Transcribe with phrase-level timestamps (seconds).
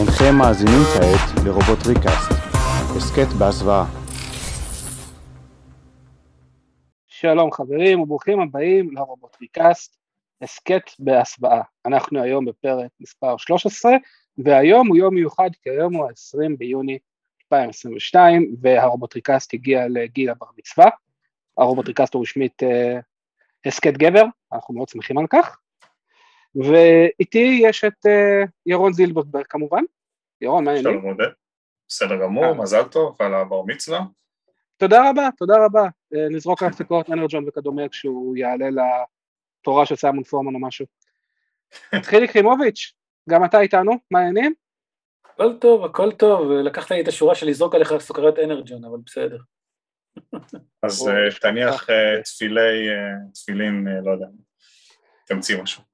[0.00, 2.30] אינכם מאזינים כעת לרובוט ריקאסט,
[2.96, 3.84] הסכת בהסוואה.
[7.06, 9.96] שלום חברים וברוכים הבאים לרובוטריקאסט,
[10.42, 11.62] הסכת בהסוואה.
[11.86, 13.92] אנחנו היום בפרק מספר 13,
[14.38, 16.98] והיום הוא יום מיוחד כי היום הוא ה-20 ביוני
[17.44, 20.88] 2022, והרובוטריקאסט הגיע לגיל הבר מצווה.
[21.58, 22.98] הרובוטריקאסט הוא רשמית אה,
[23.66, 25.59] הסכת גבר, אנחנו מאוד שמחים על כך.
[26.54, 29.82] ואיתי יש את uh, ירון זילברברג כמובן.
[30.40, 31.00] ירון, מה העניינים?
[31.00, 31.30] שלום עודד.
[31.88, 32.54] בסדר גמור, אה.
[32.54, 34.00] מזל טוב על הבר מצווה.
[34.76, 35.82] תודה רבה, תודה רבה.
[36.14, 40.86] אה, נזרוק על הפסקות אנרג'ון וכדומה כשהוא יעלה לתורה של סיימון פורמן או משהו.
[42.08, 42.92] חילי קרימוביץ',
[43.28, 44.54] גם אתה איתנו, מה העניינים?
[45.24, 49.38] הכל טוב, הכל טוב, לקחת לי את השורה של לזרוק עליך סוכריות אנרג'ון, אבל בסדר.
[50.82, 54.26] אז אה, תניח אה, תפילי, אה, תפילין, אה, לא יודע,
[55.26, 55.89] תמציא משהו.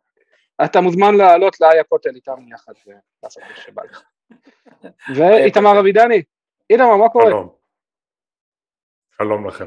[0.65, 4.03] אתה מוזמן לעלות לאי הכותל איתנו יחד ולעשות מה שבא לך.
[5.17, 6.23] ואיתמר אבידני,
[6.71, 7.25] איתמר, מה קורה?
[7.27, 7.55] שלום.
[9.19, 9.67] שלום לכם.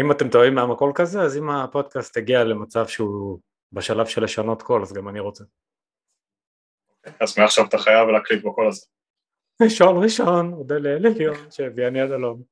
[0.00, 3.38] אם אתם טועים מהמקול כזה, אז אם הפודקאסט הגיע למצב שהוא
[3.72, 5.44] בשלב של לשנות קול, אז גם אני רוצה.
[7.20, 8.86] אז מעכשיו אתה חייב להקליט בקול הזה.
[9.62, 12.42] ראשון ראשון, אודה לאל עליון, שהביאני עד הלום.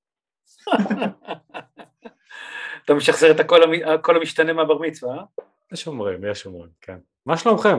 [2.85, 5.25] אתה משחזר את הקול המשתנה מהבר מצווה, אה?
[5.73, 6.99] יש אומרים, יש אומרים, כן.
[7.27, 7.79] מה שלומכם?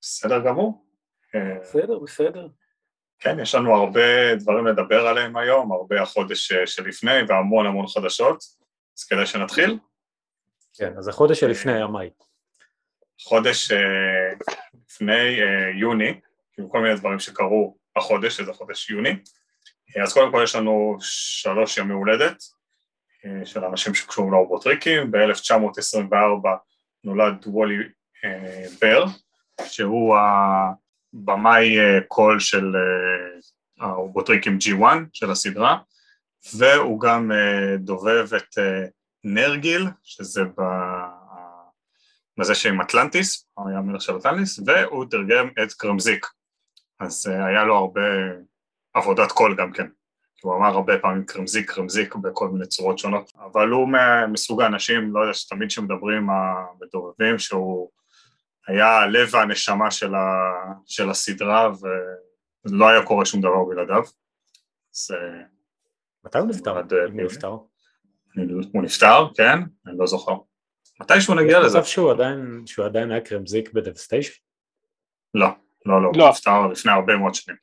[0.00, 0.84] בסדר גמור.
[1.34, 2.48] אה, בסדר, בסדר.
[3.18, 8.38] כן, יש לנו הרבה דברים לדבר עליהם היום, הרבה החודש אה, שלפני והמון המון חדשות,
[8.98, 9.78] אז כדאי שנתחיל.
[10.74, 12.10] כן, אז החודש שלפני היה מאי.
[13.22, 13.78] חודש אה,
[14.88, 16.20] לפני אה, יוני,
[16.52, 19.16] כאילו כל מיני דברים שקרו החודש, שזה חודש יוני.
[19.96, 22.42] אה, אז קודם כל יש לנו שלוש ימי הולדת
[23.24, 26.48] אה, של אנשים שקשורים לרובוטריקים, ב-1924
[27.04, 27.82] נולד וולי אה,
[28.80, 29.04] בר,
[29.66, 35.78] שהוא הבמאי אה, קול של אה, הרובוטריקים G1 של הסדרה,
[36.54, 38.84] והוא גם אה, דובב את אה,
[39.24, 40.62] נרגיל, שזה ב...
[42.38, 46.26] בזה שעם אטלנטיס, הוא היה המלך של אטלנטיס, והוא תרגם את קרמזיק.
[47.00, 48.00] אז היה לו הרבה
[48.94, 49.86] עבודת קול גם כן.
[50.42, 53.88] הוא אמר הרבה פעמים קרמזיק, קרמזיק בכל מיני צורות שונות, אבל הוא
[54.28, 57.90] מסוג האנשים, לא יודע, שתמיד כשמדברים המדובבים, שהוא
[58.68, 60.20] היה לב והנשמה של, ה,
[60.86, 61.70] של הסדרה,
[62.64, 64.02] ולא היה קורה שום דבר בלעדיו.
[64.94, 65.10] אז
[66.24, 66.78] מתי הוא נפטר?
[66.78, 67.56] עד, אה, אם הוא נפטר?
[68.36, 69.58] אני- הוא נפטר, כן?
[69.86, 70.34] אני לא זוכר.
[71.00, 71.84] מתישהו נגיע יש לזה.
[71.84, 74.40] שהוא עדיין, שהוא עדיין היה קרמזיק בדבסטיישן?
[75.34, 75.46] לא,
[75.86, 76.22] לא, לא, לא.
[76.24, 77.56] הוא נפטר לפני הרבה מאוד שנים.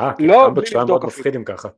[0.00, 1.06] אה, כן, לא, בלי לבדוק מאוד אפילו.
[1.18, 1.68] מפחיד אם ככה.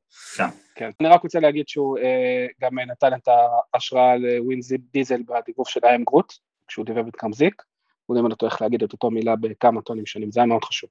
[0.74, 0.90] כן.
[1.00, 3.28] אני רק רוצה להגיד שהוא אה, גם נתן את
[3.74, 6.32] ההשראה לווינזיפ דיזל בדיבוב של איי.אם גרוט,
[6.68, 7.62] כשהוא דיבב את קרמזיק,
[8.10, 10.90] הוא לימד אותו איך להגיד את אותו מילה בכמה טונים שונים, זה היה מאוד חשוב.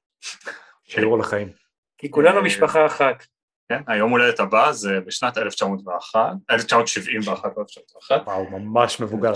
[0.84, 1.48] שיעור לחיים.
[1.98, 3.26] כי כולנו אה, משפחה אחת.
[3.68, 6.20] כן, היום הולדת הבא זה בשנת 1901,
[6.50, 9.32] 1971, לא 1901, וואו, ממש מבוגר.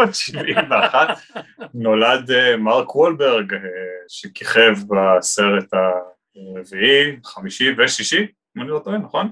[0.00, 1.08] 1971
[1.74, 3.60] נולד אה, מרק וולברג אה,
[4.08, 8.26] שכיכב בסרט הרביעי, חמישי ושישי,
[8.56, 9.30] אם אני לא טועה, נכון?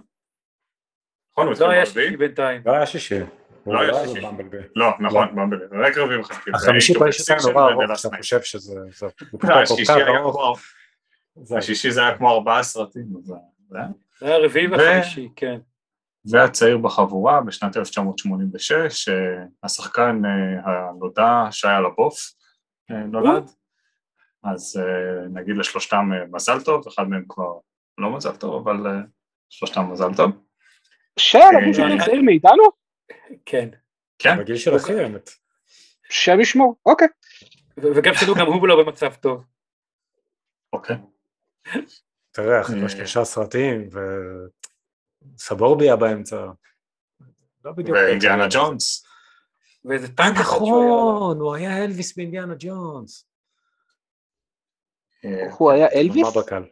[1.32, 2.06] נכון, הוא התחיל לא היה ברביעי?
[2.06, 2.62] שישי בינתיים.
[2.66, 3.20] לא היה שישי.
[3.66, 4.26] לא היה הוא שישי.
[4.26, 4.56] במבלבי.
[4.76, 6.50] לא, נכון, במבלי, רק רביעי וחמישי.
[6.54, 8.16] החמישי פשוט היה נורא ארוך, אתה.
[8.16, 8.74] חושב שזה...
[9.44, 9.54] לא,
[11.58, 13.34] השישי זה- היה כמו ארבעה סרטים, זה-
[13.74, 13.86] היה.
[14.20, 15.58] זה היה הרביעי ו- והחמישי, כן.
[16.30, 19.14] והצעיר בחבורה בשנת 1986, אה,
[19.62, 20.30] השחקן אה,
[20.88, 22.18] הנודע שיה לבוף
[22.90, 23.50] אה, נולד,
[24.44, 24.80] אז
[25.30, 27.52] נגיד לשלושתם מזל טוב, אחד מהם כבר
[27.98, 28.86] לא מזל טוב, אבל
[29.50, 30.30] שלושתם מזל טוב.
[31.34, 32.83] אה, יותר צעיר מאיתנו?
[33.46, 33.68] כן.
[34.18, 35.30] כן, בגיל של אחי האמת.
[36.10, 37.08] שם ישמור, אוקיי.
[37.76, 39.44] ו- וגם שתדעו, גם הוא לא במצב טוב.
[40.72, 40.96] אוקיי.
[42.30, 42.88] תראה, אחרי אה.
[42.88, 43.88] שלושה סרטים
[45.36, 46.46] ודיסטורביה באמצע.
[47.64, 47.96] לא בדיוק.
[47.96, 49.06] ואינדיאנה ג'ונס,
[49.84, 50.36] ואיזה טנק.
[50.40, 53.26] נכון, הוא היה אלוויס באינדיאנה ג'ונס.
[55.24, 56.26] אה, הוא היה אלוויס?
[56.36, 56.62] מה בקל.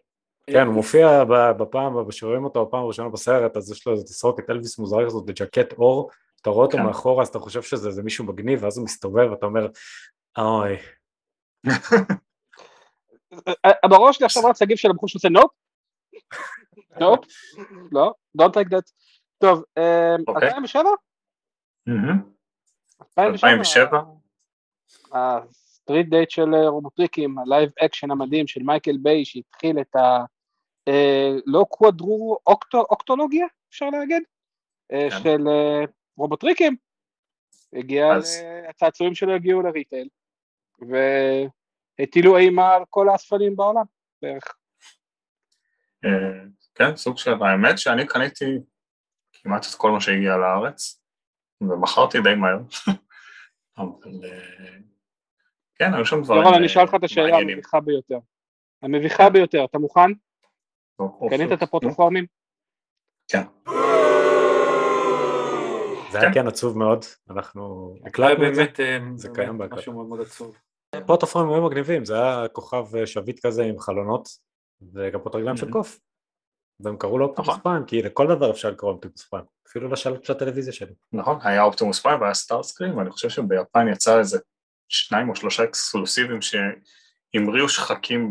[0.46, 4.50] כן, הוא מופיע ב- בפעם, כשרואים אותו בפעם הראשונה בסרט, אז יש לו איזה תסרוקת
[4.50, 6.10] אלוויס מוזרה כזאת בג'קט עור,
[6.42, 6.84] אתה רואה אותו כן.
[6.84, 9.68] מאחורה, אז אתה חושב שזה מישהו מגניב, ואז הוא מסתובב, ואתה אומר,
[10.38, 10.76] אוי,
[13.64, 15.50] אה, בראש שלי עכשיו רץ ה GIF של הבחור שעושה nope?
[17.00, 17.24] nope?
[17.92, 18.92] לא, don't take that.
[19.38, 20.48] טוב, אה, אוקיי.
[20.48, 20.90] 2007?
[21.86, 22.32] מהמם.
[23.18, 23.52] 2007?
[23.52, 24.02] 2007?
[25.12, 29.96] ה street date של אה, רובוטריקים, ה live action המדהים של מייקל ביי שהתחיל את
[29.96, 30.24] ה...
[30.88, 34.22] אה, לא קוואדרו אוקטו- אוקטולוגיה, אפשר להגיד?
[34.92, 35.16] אה, כן.
[35.22, 35.84] של אה,
[36.16, 36.76] רובוטריקים.
[37.72, 40.08] הגיע, אז- הצעצועים שלו הגיעו לריטייל,
[41.98, 43.84] והטילו אימה על כל האספנים בעולם,
[44.22, 44.44] בערך.
[46.04, 46.44] אה,
[46.74, 48.44] כן, סוג של, האמת שאני קניתי
[49.32, 51.02] כמעט את כל מה שהגיע לארץ,
[51.60, 52.58] ומכרתי די מהר,
[53.78, 54.68] אבל אה,
[55.74, 57.54] כן, היו שם דברים יורם, אני אשאל אותך את אה, השאלה מעניינים.
[57.56, 58.18] המביכה ביותר.
[58.82, 60.10] המביכה ביותר, אתה מוכן?
[61.30, 62.26] קנית את הפרוטופורמים?
[63.28, 63.42] כן.
[66.12, 66.34] זה היה כן.
[66.34, 68.62] כן עצוב מאוד, אנחנו הקלטנו את זה.
[68.64, 69.80] באמת אה, זה קיים בהקלטה.
[69.80, 70.56] משהו מאוד מאוד עצוב.
[71.06, 74.28] פרוטופורמים היו מגניבים, זה היה כוכב אה, שביט כזה עם חלונות,
[74.94, 75.72] וגם פה רגליים של Mhm.
[75.72, 76.00] קוף.
[76.80, 77.60] והם קראו לו אופטימוס נכון.
[77.62, 80.94] פריים, כי לכל דבר אפשר לקרוא אופטימוס פריים, אפילו לשלט של הטלוויזיה שלי.
[81.12, 84.38] נכון, היה אופטימוס פריים והיה סטארסקרים, ואני חושב שביפן יצא איזה
[84.88, 88.30] שניים או שלושה אקסקלוסיבים שהמריאו שחקים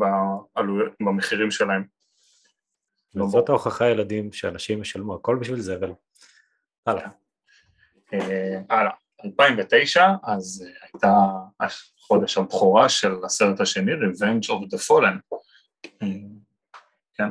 [1.06, 1.84] במחירים שלהם.
[3.16, 5.94] לא וזאת ההוכחה ילדים שאנשים ישלמו הכל בשביל זבל.
[6.86, 7.10] הלאה.
[8.14, 8.92] אה, הלאה,
[9.26, 11.16] 2009, אז אה, הייתה
[12.00, 15.38] חודש הבכורה של הסרט השני, Revenge of the Fallen.
[16.02, 16.08] אה,
[17.14, 17.30] כן,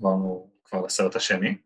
[0.00, 1.56] עברנו כבר לסרט השני.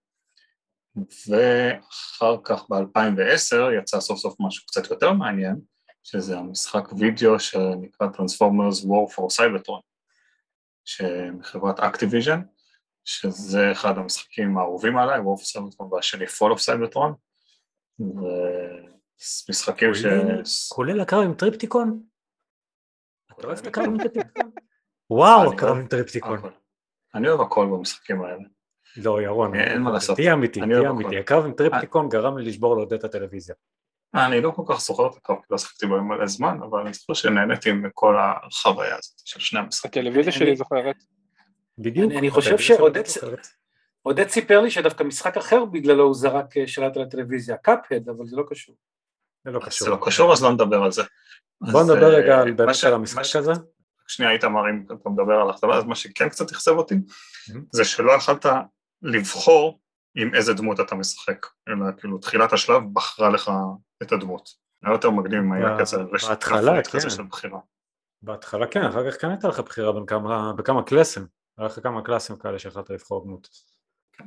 [1.28, 5.56] ואחר כך ב-2010 יצא סוף סוף משהו קצת יותר מעניין,
[6.02, 9.82] שזה המשחק וידאו שנקרא Transformers War for Cybertron,
[10.84, 12.38] שמחברת Activision,
[13.10, 17.12] שזה אחד המשחקים האהובים עליי, for Cybertron והשני Fall of Cybertron,
[19.48, 20.06] ומשחקים ש...
[20.68, 22.02] כולל הקרב עם טריפטיקון?
[23.32, 24.50] אתה אוהב את הקרב עם טריפטיקון?
[25.10, 26.38] וואו, הקרב עם טריפטיקון.
[27.14, 28.44] אני אוהב הכל במשחקים האלה.
[28.96, 30.16] לא, ירון, אין מה לעשות.
[30.16, 30.90] תהיה אמיתי, תהיה.
[30.90, 31.18] אמיתי.
[31.18, 33.54] הקרב עם טריפטיקון גרם לי לשבור לעודד את הטלוויזיה.
[34.14, 36.92] אני לא כל כך זוכר את הקרב, כי לא שחקתי בו מלא זמן, אבל אני
[36.92, 40.02] זוכר שנהניתי מכל החוויה הזאת של שני המשחקים.
[40.02, 40.96] הטלוויזיה שלי זוכרת.
[41.82, 42.10] בדיוק.
[42.10, 43.02] אני- אני חושב שעודד-.
[44.02, 48.26] עודד סיפר לי שדווקא משחק אחר בגללו הוא זרק אה, שלט על הטלוויזיה, קאפהד, אבל
[48.26, 48.74] זה לא קשור.
[49.44, 49.88] זה לא זה קשור.
[49.88, 51.02] לא קשור, אז לא נדבר על זה.
[51.72, 53.52] בוא נדבר אה, רגע על באמת ש- על המשחק ש- הזה.
[54.08, 57.58] שנייה איתמר, אם אתה מדבר על הכתבה, אז מה שכן קצת אכזב אותי, Mhm.
[57.72, 58.46] זה שלא יכלת
[59.02, 59.80] לבחור
[60.16, 63.50] עם איזה דמות אתה משחק, אלא כאילו תחילת השלב בחרה לך
[64.02, 64.48] את הדמות.
[64.84, 67.10] היה יותר מגניב אם היה כזה רשת בהתחלה, כן.
[67.10, 67.58] של בחירה.
[68.22, 71.39] בהתחלה כן, אחר כך כן הייתה לך בחירה בין כמה- בכמה קלאסים.
[71.60, 73.48] היה לך כמה קלאסים כאלה שיכולת לבחור דמות.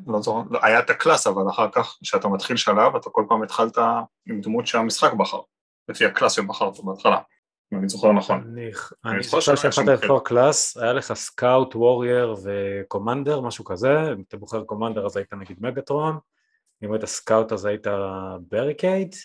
[0.07, 3.25] לא זוכר, לא, היה את ה class, אבל אחר כך, כשאתה מתחיל שלב, אתה כל
[3.29, 3.77] פעם התחלת
[4.25, 5.39] עם דמות שהמשחק בחר,
[5.89, 7.19] לפי ה class שבחרת בהתחלה,
[7.73, 8.55] אם אני זוכר נכון.
[9.05, 14.37] אני זוכר שיכולת לבחור class, היה לך scout, warrior ו commander, משהו כזה, אם אתה
[14.37, 16.17] בוחר commander אז היית נגיד מגטרון,
[16.83, 17.87] אם היית scout אז היית
[18.49, 19.15] בריקייד,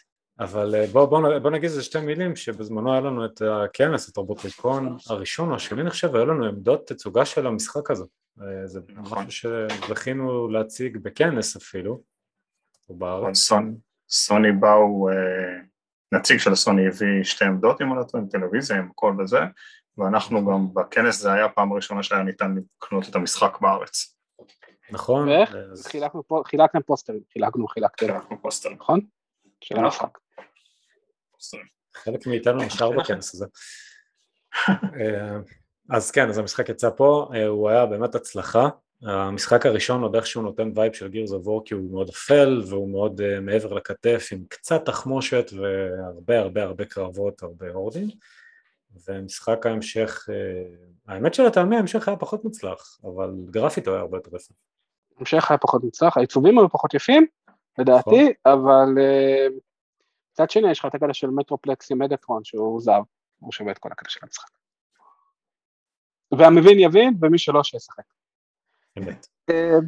[0.41, 4.17] אבל אה, בוא, בוא, בוא נגיד איזה שתי מילים שבזמנו היה לנו את הכנס, את
[4.17, 8.05] רובוטריקון הראשון או השני נחשב, היו לנו עמדות תצוגה של המשחק הזה,
[8.41, 9.19] אה, זה נכון.
[9.27, 9.51] משהו
[9.87, 12.03] שזכינו להציג בכנס אפילו,
[12.89, 13.37] בארץ.
[13.37, 13.73] סוני,
[14.11, 15.15] סוני באו, אה,
[16.13, 19.39] נציג של סוני הביא שתי עמדות אם אני לא טועה, עם טלוויזיה, עם הכל וזה,
[19.99, 24.17] ואנחנו גם בכנס זה היה הפעם הראשונה שהיה ניתן לקנות את המשחק בארץ.
[24.91, 25.29] נכון?
[25.29, 25.55] ואיך?
[25.55, 28.77] אז- חילקנו חילקנו פוסטרים, חילקנו, חילקתם, אנחנו פוסטרים.
[28.77, 29.01] נכון?
[29.61, 29.85] של נכון.
[29.85, 30.19] המשחק.
[31.33, 31.65] פוסטרים.
[31.95, 33.47] חלק מאיתנו נשאר בכנס הזה.
[35.01, 35.39] אה,
[35.91, 38.69] אז כן, אז המשחק יצא פה, אה, הוא היה באמת הצלחה.
[39.03, 42.91] המשחק הראשון עוד איכשהו נותן vibe של Gears of War כי הוא מאוד אפל והוא
[42.91, 48.09] מאוד אה, מעבר לכתף עם קצת תחמושת והרבה הרבה הרבה קרבות, הרבה הורדים.
[49.09, 54.37] ומשחק ההמשך, אה, האמת שלטעמי ההמשך היה פחות מוצלח, אבל גרפית הוא היה הרבה יותר
[54.37, 54.55] יפה.
[55.19, 57.27] המשך היה פחות מוצלח, העיצובים היו פחות יפים,
[57.79, 59.47] לדעתי, אבל אה,
[60.33, 63.03] מצד שני יש לך את הקטע של מטרופלקס עם מגטרון שהוא זהב,
[63.39, 64.49] הוא שווה את כל הקטע של המשחק.
[66.39, 68.03] והמבין יבין, ומי שלא שישחק.
[68.99, 69.27] אמת.
[69.51, 69.79] אה,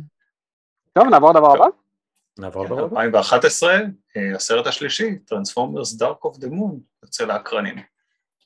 [0.92, 1.66] טוב, נעבור לדבר הבא.
[2.38, 3.00] נעבור כן, לדבר הבא.
[3.00, 3.72] 2011,
[4.16, 7.76] אה, הסרט השלישי, Transformers Dark of the Moon, יוצא לאקרנים.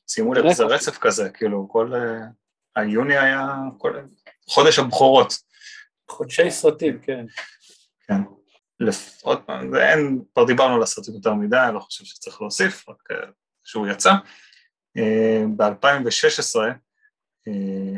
[0.06, 0.98] שימו לב, זה רצף.
[0.98, 1.92] כזה, כאילו כל...
[2.76, 3.56] היוני היה.
[4.48, 5.34] חודש הבכורות.
[6.10, 7.26] חודשי סרטים, כן.
[8.06, 8.22] כן.
[9.22, 12.88] עוד פעם, זה אין, כבר דיברנו על הסרטים יותר מדי, אני לא חושב שצריך להוסיף,
[12.88, 13.16] רק אה,
[13.64, 14.12] שהוא יצא.
[15.56, 16.56] ב-2016,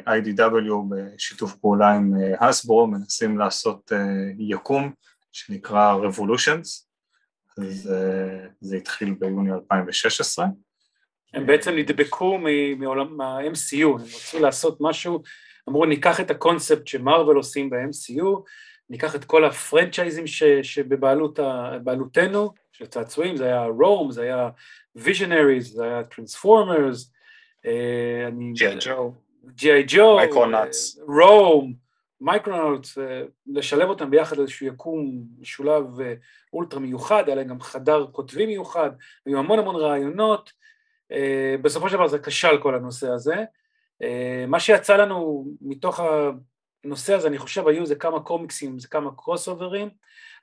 [0.07, 3.99] IDW בשיתוף פעולה עם אה, הסברו מנסים לעשות אה,
[4.39, 4.93] יקום
[5.33, 6.87] שנקרא Revolutions,
[7.59, 10.47] אז אה, זה התחיל ביוני 2016.
[11.35, 12.39] הם בעצם נדבקו
[12.79, 15.23] מעולם, מה-MCU, הם רצו לעשות משהו,
[15.69, 18.25] אמרו ניקח את הקונספט שמרוויל עושים ב-MCU,
[18.91, 24.51] ניקח את כל הפרנצ'ייזים ש- שבבעלותנו, של צעצועים, זה היה רום, זה היה
[24.97, 27.13] ויז'נריז, זה היה טרנספורמרס,
[28.55, 29.13] ג'י ג'ו.
[29.87, 30.99] ג'ו, מייקרונאוטס.
[31.09, 31.75] רום,
[32.21, 32.99] מייקרונאוטס,
[33.47, 36.15] לשלב אותם ביחד לאיזשהו יקום משולב אה,
[36.53, 38.91] אולטרה מיוחד, היה להם גם חדר כותבים מיוחד,
[39.27, 40.53] היו המון המון רעיונות,
[41.13, 43.45] אה, בסופו של דבר זה כשל כל הנושא הזה.
[44.03, 46.01] אה, מה שיצא לנו מתוך
[46.87, 49.89] הנושא הזה, אני חושב היו איזה כמה קומיקסים, איזה כמה קרוס אוברים,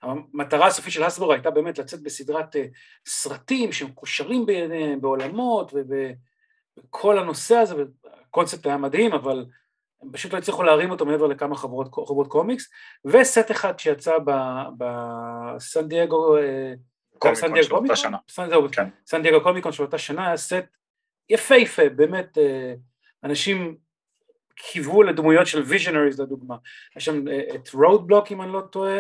[0.02, 2.66] המטרה הסופית של הסבור הייתה באמת לצאת בסדרת אה,
[3.06, 9.46] סרטים שמקושרים ביניהם, בעולמות ובכל הנושא הזה, והקונספט היה מדהים, אבל
[10.02, 12.70] הם פשוט לא הצליחו להרים אותו מעבר לכמה חברות, חברות קומיקס,
[13.06, 14.14] וסט אחד שיצא
[14.78, 16.74] בסן דייגו, אה,
[17.20, 18.18] קומיקון של אותה שנה.
[18.72, 18.90] כן.
[19.08, 20.66] סן דייגו קומיקון של אותה שנה היה סט
[21.30, 22.74] יפהפה, באמת אה,
[23.24, 23.78] אנשים
[24.56, 26.56] קיוו לדמויות של ויז'נריז לדוגמה,
[26.98, 29.00] יש שם את רודבלוק אם אני לא טועה,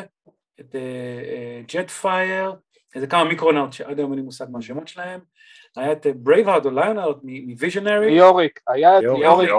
[0.60, 0.75] את
[1.67, 2.53] ג'ט פייר,
[2.95, 5.19] איזה כמה מיקרונאוט שעד היום אין לי מושג מה השמות שלהם,
[5.75, 8.12] היה את ברייבהארד או ליונארד מוויז'נרי.
[8.12, 9.50] יוריק, היה את יוריק,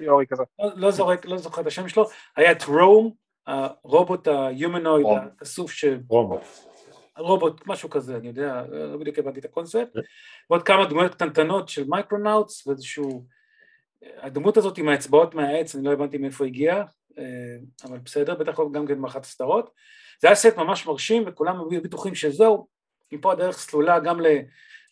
[0.00, 3.12] יוריק, לא זוכר לא זוכר את השם שלו, היה את רום,
[3.46, 5.84] הרובוט ההומנויד, הכסוף ש...
[6.08, 6.40] רובוט.
[7.18, 9.88] רובוט, משהו כזה, אני יודע, לא בדיוק הבנתי את הקונספט,
[10.50, 13.35] ועוד כמה דמויות קטנטנות של מייקרונאוטס, ואיזשהו...
[14.16, 16.84] הדמות הזאת עם האצבעות מהעץ, אני לא הבנתי מאיפה הגיעה,
[17.18, 17.24] אה,
[17.84, 19.70] אבל בסדר, בטח גם כן מאחת הסדרות.
[20.20, 22.68] זה היה סט ממש מרשים וכולם היו בטוחים שזהו,
[23.12, 24.20] מפה הדרך סלולה גם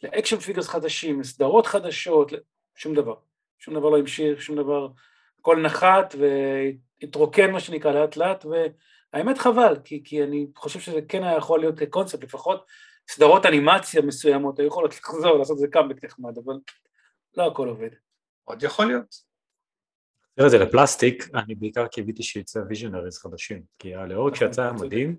[0.02, 2.32] ל action figures חדשים, לסדרות חדשות,
[2.74, 3.14] שום דבר.
[3.58, 4.88] שום דבר לא המשיך, שום דבר,
[5.40, 8.44] הכל נחת והתרוקן מה שנקרא לאט לאט,
[9.12, 12.66] והאמת חבל, כי, כי אני חושב שזה כן היה יכול להיות קונספט, לפחות
[13.08, 16.54] סדרות אנימציה מסוימות היו יכולות לחזור, לעשות את זה קאמבק נחמד, אבל
[17.36, 18.03] לא הכל עובד.
[18.44, 19.14] עוד יכול להיות.
[20.34, 24.72] תראה את זה לפלסטיק, אני בעיקר קיוויתי שיצא ויז'נריז חדשים, כי הלאורך נכון, שיצא היה.
[24.72, 25.16] מדהים,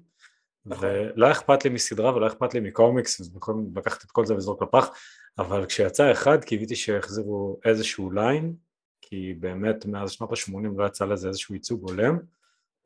[0.65, 0.87] נכון.
[0.89, 4.63] ולא אכפת לי מסדרה ולא אכפת לי מקומיקס, אז יכולים לקחת את כל זה ולזרוק
[4.63, 4.89] לפח,
[5.37, 8.55] אבל כשיצא אחד קיוויתי שיחזירו איזשהו line,
[9.01, 12.19] כי באמת מאז שנות ה-80 לא יצא לזה איזשהו ייצוג הולם,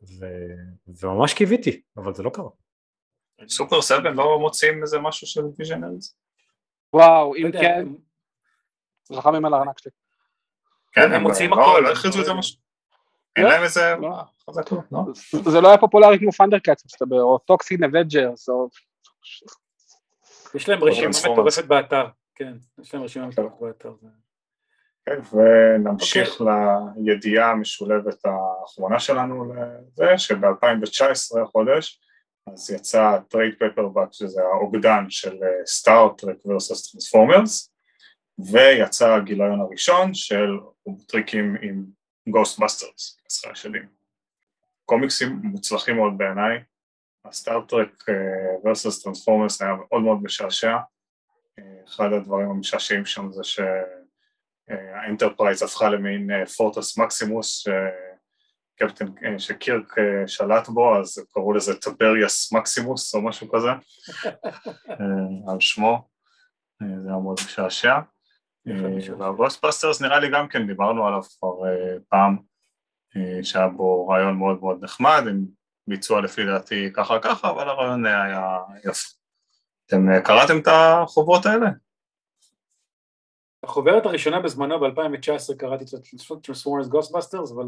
[0.01, 0.25] ו...
[0.88, 2.50] וממש קיוויתי, אבל זה לא קרה.
[3.48, 6.15] Super7 לא מוציאים איזה משהו של ויז'נריז?
[6.93, 7.98] וואו, אם כן, הם-
[9.12, 9.91] רחמים על הארנק שלי.
[10.91, 11.79] כן, הם מוציאים לא- הכל.
[11.84, 12.58] לא הכריזו איזה משהו.
[13.36, 13.96] אין לא, להם איזה...
[14.01, 14.10] לא.
[14.48, 15.01] לא, לא?
[15.51, 18.69] זה לא היה פופולרי כמו ThunderCats מסתבר, או Toxic Avengers, או...
[20.55, 21.10] יש להם רשימה.
[21.31, 23.93] מטורפת באתר, כן, יש להם רשימה מטורפת באתר.
[25.05, 26.41] כן, ונמשיך
[26.98, 32.01] לידיעה המשולבת האחרונה שלנו לזה, שב-2019 החודש,
[32.53, 37.74] אז יצא trade paperback, שזה האוגדן של סטאר טרק versus טרנספורמרס,
[38.51, 40.50] ויצא הגיליון הראשון של
[41.08, 41.86] רובוטריקים עם
[42.29, 43.88] גוסטבאסטרס, עשרה שנים.
[44.86, 46.63] קומיקסים מוצלחים מאוד בעיניי,
[47.25, 48.06] ה Star Trek
[48.63, 50.77] versus Transformers היה מאוד מאוד משעשע,
[51.60, 53.60] אה, אחד הדברים המשעשעים שם זה ש...
[54.70, 57.63] ה Enterprise הפכה למין Fortress Maximus
[58.77, 63.69] שקפטן, אה, שקירק אה, שלט בו, אז קראו לזה Tiberius Maximus או משהו כזה,
[64.89, 66.08] אה, על שמו,
[66.81, 68.00] אה, זה היה מאוד משעשע.
[69.18, 72.38] וה Ghostbusters נראה לי גם כן, דיברנו עליו כבר אה, פעם,
[73.18, 75.46] אה, שהיה בו רעיון מאוד מאוד נחמד, עם
[75.88, 79.10] ביצוע לפי דעתי ככה ככה, אבל הרעיון היה יפה.
[79.86, 81.70] אתם אה, קראתם את החוברות האלה?
[83.64, 87.66] החוברת הראשונה בזמנו ב-2019 קראתי את Transformers Ghostbusters, אבל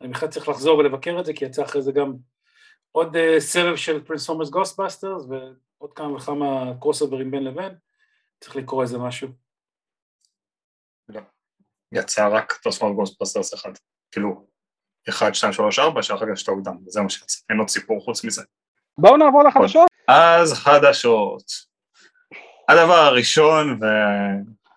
[0.00, 2.12] אני בכלל צריך לחזור ולבקר את זה, כי יצא אחרי זה גם
[2.92, 7.74] עוד אה, סבב של Transformers Ghostbusters ועוד כמה וכמה קרוס אוברים בין לבין,
[8.40, 9.28] צריך לקרוא איזה משהו.
[11.92, 13.70] יצא רק Transformer Ghostbusters אחד,
[14.12, 14.46] כאילו,
[15.08, 18.00] 1, 2, 3, 4, שאחר כך יש את האוגדן, וזה מה שיצא, אין עוד סיפור
[18.04, 18.42] חוץ מזה.
[18.98, 19.88] בואו נעבור לחדשות.
[20.08, 21.42] אז חדשות.
[22.68, 23.78] הדבר הראשון,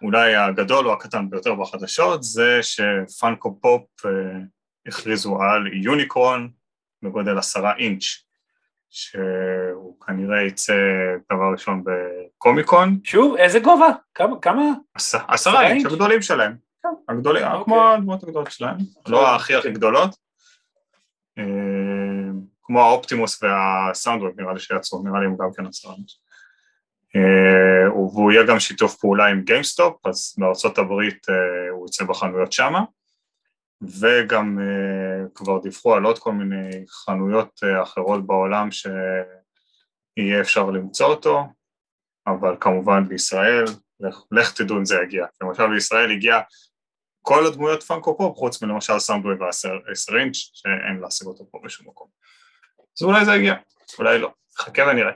[0.01, 4.11] ואולי הגדול או הקטן ביותר בחדשות, זה ש Funko Pop אה,
[4.87, 6.49] הכריזו על Unicron
[7.03, 8.03] בגודל עשרה אינץ',
[8.89, 10.73] שהוא כנראה יצא
[11.33, 13.87] דבר ראשון ב Comic-Con, שוב, איזה גובה?
[14.15, 14.35] כמה?
[14.41, 14.63] כמה?
[14.93, 15.85] עש- עשרה אינץ'?
[15.85, 16.55] הגדולים שלהם,
[17.09, 17.63] הגדולים, אוקיי.
[17.63, 20.15] כמו הדמות הגדולות שלהם, לא הכי הכי גדולות,
[21.37, 21.43] אה,
[22.63, 25.85] כמו ה Optimus וה Soundwave נראה לי שיצאו, נראה לי הם גם כן אינץ'.
[27.15, 32.51] אה, והוא יהיה גם שיתוף פעולה עם GameStop, אז בארצות הברית אה, הוא יצא בחנויות
[32.51, 32.83] שמה,
[33.99, 34.59] וגם
[35.35, 41.43] כבר דיווחו על עוד כל מיני חנויות אחרות בעולם שיהיה אפשר למצוא אותו,
[42.27, 43.65] אבל כמובן בישראל,
[43.99, 45.25] לך, לך תדעו אם זה יגיע.
[45.41, 46.39] למשל בישראל הגיע
[47.23, 49.73] כל הדמויות פאנקו פופ, חוץ מלמשל סאונדווי והעשר
[50.19, 52.07] אינץ', שאין להשיג אותו פה בשום מקום.
[52.97, 53.53] אז אולי זה יגיע,
[53.99, 55.11] אולי לא, חכה ונראה.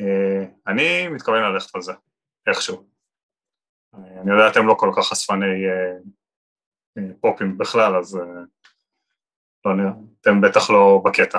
[0.00, 1.92] אה, אני מתכוון ללכת על זה,
[2.46, 2.88] איכשהו.
[3.94, 8.18] אה, אני יודע אתם לא כל כך חשפני אה, פופים בכלל, אז
[9.64, 11.38] לא נראה, אתם בטח לא בקטע.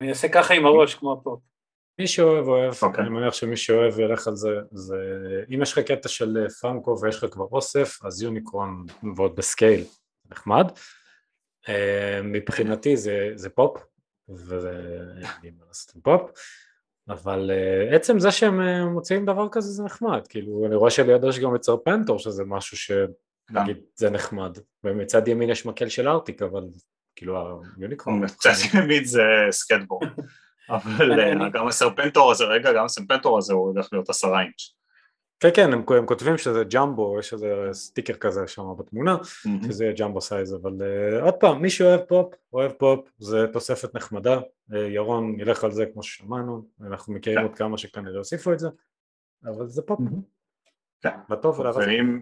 [0.00, 1.51] אני אעשה ככה עם הראש כמו הפופ.
[1.98, 3.04] מי שאוהב אוהב, אוקיי.
[3.04, 4.96] אני מניח שמי שאוהב ילך על זה, זה
[5.54, 8.86] אם יש לך קטע של Funko ויש לך כבר אוסף, אז Unicron
[9.16, 9.84] ועוד ב scale,
[10.30, 10.66] נחמד.
[11.68, 13.84] אה, מבחינתי זה, זה פופ,
[14.28, 16.30] לעשות עם פופ,
[17.08, 21.28] אבל אה, עצם זה שהם אה, מוציאים דבר כזה זה נחמד, כאילו אני רואה שלידו
[21.28, 26.42] יש גם את Serpentor שזה משהו שנגיד זה נחמד, ומצד ימין יש מקל של ארטיק
[26.42, 26.64] אבל
[27.16, 28.24] כאילו ה Unicron.
[28.24, 30.08] מצד ימין זה סקייטבורד,
[30.68, 34.42] אבל אה, גם ה Serpentor הזה, רגע, גם ה Serpentor הזה הוא הולך להיות עשרה
[34.42, 34.74] אינץ'.
[35.42, 39.66] כן כן הם, הם כותבים שזה jumbo, יש איזה sticker כזה שם בתמונה, Mm-hmm.
[39.66, 43.94] שזה יהיה jumbo size, אבל uh, עוד פעם, מי שאוהב פופ, אוהב פופ, זה תוספת
[43.94, 47.44] נחמדה, uh, ירון ילך על זה כמו ששמענו, אנחנו מכירים כן.
[47.44, 48.68] עוד כמה שכנראה הוסיפו את זה,
[49.44, 50.00] אבל זה פופ,
[51.02, 51.16] כן.
[51.28, 51.60] בטוב.
[51.60, 52.20] ואם,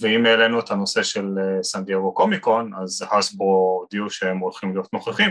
[0.00, 1.26] ואם העלינו את הנושא של
[1.62, 5.30] סן דייגו קומיקון, אז הסברו הודיעו שהם הולכים להיות נוכחים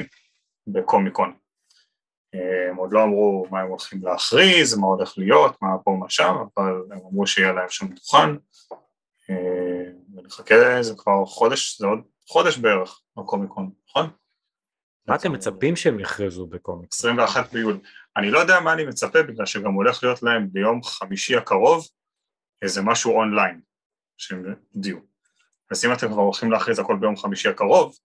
[0.67, 1.33] בקומיקון.
[2.36, 6.10] אה, הם עוד לא אמרו מה הם הולכים להכריז, מה הולך להיות, מה פה, מה
[6.10, 8.29] שם, אבל הם אמרו שיהיה להם שם דוכן,
[9.29, 14.10] אה, ונחכה, זה כבר חודש, זה עוד חודש בערך, הקומיקון, נכון?
[15.07, 17.00] מה אתם מצפים שהם יכריזו בקומיקס?
[17.00, 17.79] 21 ביולי.
[18.17, 21.88] אני לא יודע מה אני מצפה, בגלל שגם הולך להיות להם ביום חמישי הקרוב
[22.62, 23.62] איזה משהו אונליין
[24.17, 25.00] שהם הודיעו.
[25.72, 27.98] אז אם אתם כבר הולכים להכריז הכל ביום חמישי הקרוב,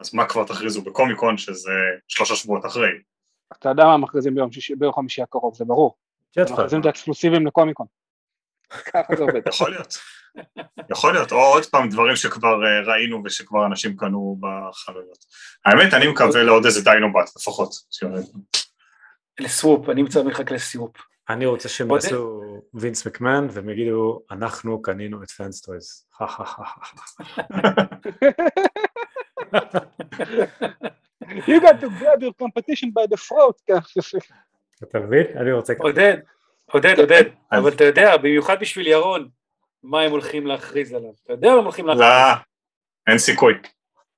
[0.00, 1.72] אז מה כבר תכריזו בקומיקון שזה
[2.08, 2.90] שלושה שבועות אחרי?
[3.58, 5.96] אתה יודע מה מכריזים ביום, שיש, ביום חמישי הקרוב, זה ברור.
[6.38, 7.86] ג'ט מכריזים את האקסקלוסיבים לקומיקון.
[8.70, 9.40] ככה זה עובד.
[9.48, 9.98] יכול להיות.
[10.90, 15.24] יכול להיות, או עוד פעם דברים שכבר אה, ראינו ושכבר אנשים קנו בחנויות.
[15.64, 17.74] האמת, אני מקווה לעוד איזה דיינובט לפחות.
[19.40, 20.96] לסוופ, אני מצטער מחכה לסוופ.
[21.28, 22.40] אני רוצה שהם יעשו
[22.74, 26.06] וינס מקמן והם יגידו אנחנו קנינו את פנסטויז.
[31.22, 33.56] You got to grab your competition by the throat.
[33.66, 33.74] כן.
[34.82, 35.26] אתה מבין?
[35.40, 35.72] אני רוצה...
[35.78, 36.16] עודד,
[36.72, 39.28] עודד, עודד, אז- אבל אתה יודע, במיוחד בשביל ירון,
[39.82, 41.10] מה הם הולכים להכריז עליו.
[41.24, 42.06] אתה יודע מה הם הולכים להכריז?
[42.06, 42.34] לא,
[43.06, 43.54] אין סיכוי.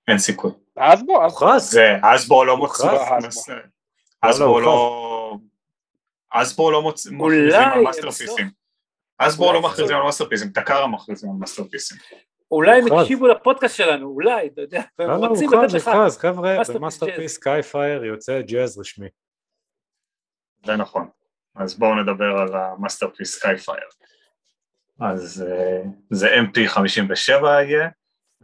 [0.09, 0.51] אין סיכוי.
[0.77, 1.71] אז בוא, אז הוכרז.
[1.71, 3.47] זה, אסבו לא מוציא, הוכרז.
[4.21, 5.37] אסבו לא, לא,
[6.31, 8.51] אסבו לא מוציא, אולי מכריזים על הם מאסטרפיסים.
[9.19, 11.99] אסבו לא אולי מכריזים על מאסטרפיסים, טקארה מכריזים על מאסטרפיסים.
[12.51, 12.93] אולי הם.
[12.93, 15.89] הקשיבו לפודקאסט שלנו, אולי, אתה יודע, והם לא, רוצים לתת לך.
[15.89, 17.31] הוכרז, חבר'ה, מאסטרפיס במאסטרפיס ג'אז.
[17.31, 19.09] סקאי פייר יוצא ג'אז רשמי.
[20.67, 21.09] זה נכון.
[21.57, 23.89] אז בואו נדבר על המאסטרפיס סקייפייר.
[25.01, 27.89] אז אה, זה MP57 יהיה,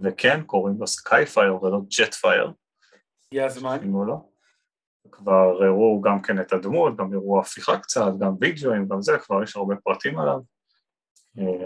[0.02, 2.52] וכן, קוראים לו Skyfire ולא Jetfire,
[3.26, 3.78] הגיע הזמן.
[5.12, 9.42] כבר הראו גם כן את הדמות, גם הראו הפיכה קצת, גם וידאוים, גם זה, כבר
[9.42, 10.38] יש הרבה פרטים עליו.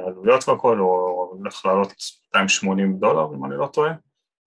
[0.07, 1.93] עלויות והכל, הוא הולך לעלות
[2.35, 3.93] 280 דולר, אם אני לא טועה,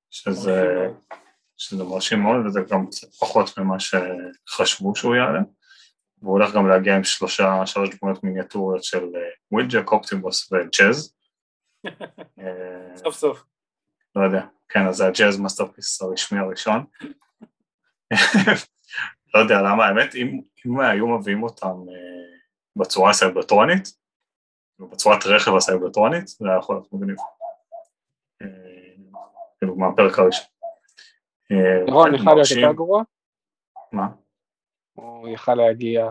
[0.10, 0.88] שזה,
[1.58, 2.86] שזה מרשים מאוד, וזה גם
[3.20, 5.40] פחות ממה שחשבו שהוא יעלה.
[6.22, 9.06] והוא הולך גם להגיע עם שלושה, שלוש דמויות מיניאטוריות של
[9.52, 11.16] Wheeljack, Optimus ו Jazz.
[12.96, 13.44] סוף סוף.
[14.16, 16.86] לא יודע, כן, אז זה ה Jazz Masterpiece הרשמי הראשון.
[19.34, 22.38] לא יודע למה, האמת, אם, אם היו מביאים אותם אה,
[22.76, 23.99] בצורה כאילו
[24.80, 27.18] בצורת רכב הסייברטרונית, זה היה יכול להיות מגניב.
[28.42, 28.48] אה,
[29.58, 30.46] כאילו מהפרק הראשון.
[31.52, 32.60] אה, ירון כן, יכל להיות מרשים.
[32.60, 33.04] יותר גרוע,
[33.92, 34.08] מה?
[34.94, 36.10] הוא יכל להגיע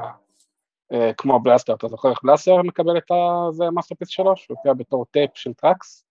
[0.93, 5.07] אה, כמו Blaster, אתה זוכר איך Blaster מקבל את ה Masterpiece שלו, שהוא הופיע בתור
[5.11, 6.05] טייפ של Tracks,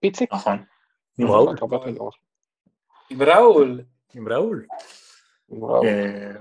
[0.00, 0.64] פיציק, נכון.
[1.18, 1.56] עם ראול?
[3.10, 3.46] עם ראול.
[4.14, 4.66] עם ראול.
[5.84, 6.32] אה,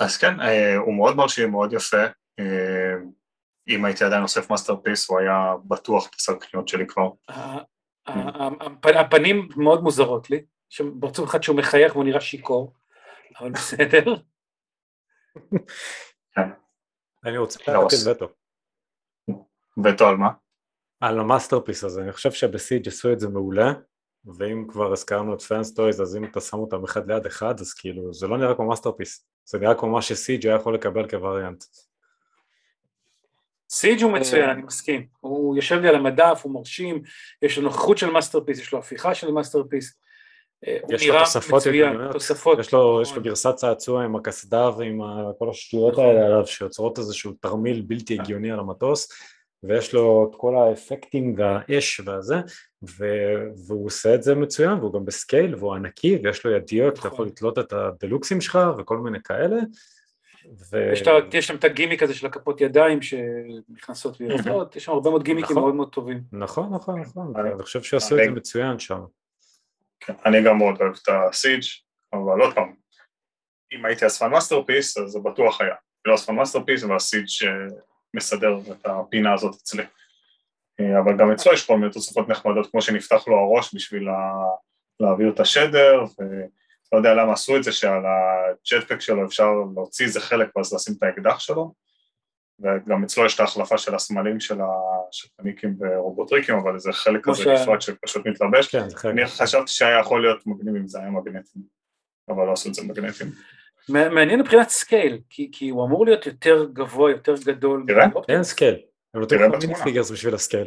[0.00, 2.04] אז כן, אה, הוא מאוד מרשים, מאוד יפה.
[3.70, 7.10] אם הייתי עדיין אוסף Masterpiece, הוא היה בטוח בסל קניות שלי כבר.
[8.06, 10.44] הפ- הפנים מאוד מוזרות לי.
[11.00, 12.74] פרצוף אחד שהוא מחייך והוא נראה שיכור,
[13.40, 14.14] אבל בסדר.
[17.24, 18.28] אני רוצה לא, להטיל וטו.
[19.84, 20.30] וטו על מה?
[21.00, 23.72] על ה Masterpiece הזה, אני חושב שב Siege עשו את זה מעולה,
[24.24, 28.14] ואם כבר הזכרנו את FansToys, אז אם אתה שם אותם אחד ליד אחד, אז כאילו,
[28.14, 31.64] זה לא נראה כמו Masterpiece, זה נראה כמו מה ש Siege היה יכול לקבל כווריאנט.
[33.70, 34.52] Siege הוא מצוין, אה.
[34.52, 35.06] אני מסכים.
[35.20, 37.02] הוא יושב לי על המדף, הוא מרשים,
[37.42, 40.00] יש לו נוכחות של Masterpiece, יש לו הפיכה של Masterpiece.
[40.66, 42.58] אה, יש לו תוספות מצוין, תוספות.
[42.58, 43.02] יש לו, נכון.
[43.02, 45.00] יש לו גרסת צעצוע עם הקסדה ועם
[45.38, 46.04] כל השטויות נכון.
[46.04, 49.08] האלה עליו שיוצרות איזשהו תרמיל בלתי הגיוני על המטוס
[49.62, 52.36] ויש לו את כל האפקטים והאש והזה
[52.98, 56.92] ו- והוא עושה את זה מצוין והוא גם ב scale והוא ענקי ויש לו ידיות,
[56.92, 57.12] אתה נכון.
[57.12, 59.56] יכול לתלות את הדלוקסים שלך וכל מיני כאלה
[60.72, 64.92] ו- יש, את יש שם את הגימיק הזה של הכפות ידיים שנכנסות ויוצאות, יש שם
[64.92, 65.62] הרבה מאוד גימיקים נכון.
[65.62, 66.20] מאוד מאוד טובים.
[66.32, 69.00] נכון נכון נכון, אני- אני חושב שעשו את זה אני- מצוין שם.
[70.00, 71.62] כן, אני גם מאוד אוהב את ה Siege,
[72.12, 72.74] אבל עוד פעם,
[73.72, 75.74] אם הייתי אספן Masterpiece, אז זה בטוח היה.
[76.04, 79.82] לא אספן Masterpiece, אבל ה Siege שמסדר את הפינה הזאת אצלי.
[80.80, 84.08] אה, אבל גם אצלו יש כל מיני תוספות נחמדות, כמו שנפתח לו הראש בשביל
[85.00, 86.04] להעביר את השדר,
[86.92, 90.74] ולא יודע למה עשו את זה, שעל ה jetpack שלו אפשר להוציא איזה חלק ואז
[90.74, 91.72] לשים את האקדח שלו,
[92.60, 94.58] וגם אצלו יש את ההחלפה של הסמלים של
[95.08, 98.68] השטניקים ורובוטריקים, אבל זה חלק כזה ש- נפרד שפשוט מתלבש.
[98.68, 99.12] כן, זה חלק.
[99.12, 101.62] אני חשבתי שהיה יכול להיות מגניב אם זה היה מגנטים,
[102.28, 103.26] אבל לא עשו את זה מגנטים.
[103.88, 107.84] מע- מעניין מבחינת scale, כי, כי הוא אמור להיות יותר גבוה, יותר גדול.
[107.86, 108.06] תראה.
[108.28, 108.80] אין scale.
[109.14, 109.60] הם נותנים לך.
[109.62, 110.66] mini figures בשביל ה scale.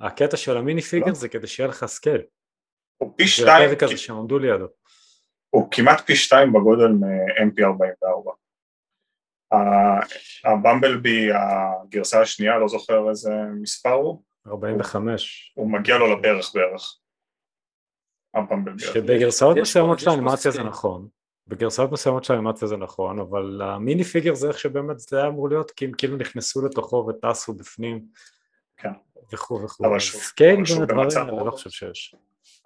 [0.00, 1.14] הקטע של ה mini figures לא.
[1.14, 2.22] זה כדי שיהיה לך scale.
[2.98, 4.66] הוא פי זה שתיים, הפרק הזה שהם עמדו לידו.
[5.54, 8.30] הוא כמעט פי שתיים בגודל מ-MP44.
[10.44, 15.52] הבמבלבי, הגרסה השנייה, לא זוכר איזה מספר הוא, 45.
[15.56, 16.98] הוא מגיע לו לברך בערך.
[18.34, 18.78] הבמבלבי.
[18.82, 20.62] שבגרסאות מסוימות של האנימציה זה.
[20.62, 21.08] נכון.
[21.46, 25.28] בגרסאות מסוימות של האנימציה זה נכון, אבל ה mini figure זה איך שבאמת זה היה
[25.28, 28.04] אמור להיות, כי הם כאילו נכנסו לתוכו וטסו בפנים.
[28.76, 28.92] כן.
[29.32, 29.86] וכו' וכו'.
[29.86, 31.50] אבל שהוא- scale בין הדברים אני לא.
[31.50, 32.14] חושב שיש.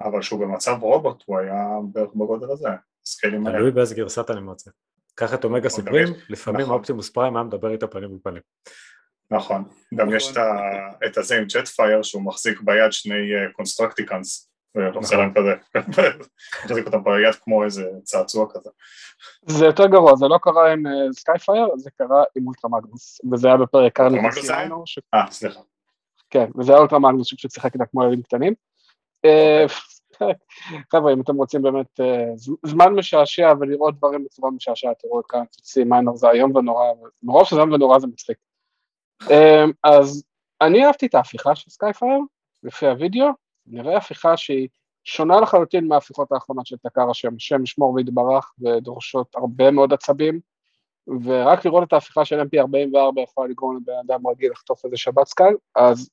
[0.01, 2.69] אבל שהוא במצב רובוט, הוא היה בערך בגודל הזה.
[3.23, 4.73] תלוי באיזה גרסת אנימציה.
[5.15, 6.75] קח את אומגה גם סופרים, יש- לפעמים נכון.
[6.75, 8.43] אופטימוס פריים היה מדבר איתו פנים בפנים.
[9.31, 9.65] נכון.
[9.95, 10.33] גם יש
[11.07, 13.15] את הזה עם ג'טפייר שהוא מחזיק ביד שני
[13.53, 14.51] קונסטרקטיקונס.
[14.75, 15.19] ועושה נכון.
[15.19, 15.55] להם כזה,
[16.65, 18.71] מחזיק אותם ביד כמו איזה צעצוע כזה.
[19.47, 23.57] זה יותר גרוע, זה לא קרה עם סקייפייר, זה קרה עם אולטרה מגנוס, וזה היה
[23.57, 23.99] בפרק?
[24.87, 24.99] ש...
[25.15, 25.61] אה, סליחה.
[26.31, 28.55] כן, וזה היה אולטרה מגנוס שפשוט שיחק איתה כמו ילדים קטנים.
[29.25, 29.65] אה,
[30.93, 32.31] חבר'ה, אם אתם רוצים באמת אה,
[32.67, 36.85] זמן משעשע ולראות דברים בצורה משעשעת, תראו את Carnage in C-Minor, זה איום ונורא,
[37.23, 38.37] מרוב שזה איום ונורא זה מצחיק.
[39.31, 40.25] אה, אז
[40.61, 42.19] אני אהבתי את ההפיכה של סקייפייר,
[42.63, 43.27] לפי הוידאו,
[43.67, 44.69] נראה הפיכה שהיא
[45.05, 50.41] שונה לחלוטין מההפיכות האחרונות של Takara, השם, השם ישמור ויתברך ודורשות הרבה מאוד עצבים,
[51.25, 55.55] ורק לראות את ההפיכה של mp44 יכולה לגרום לבן אדם רגיל לחטוף איזה שבץ קל,
[55.75, 56.11] אז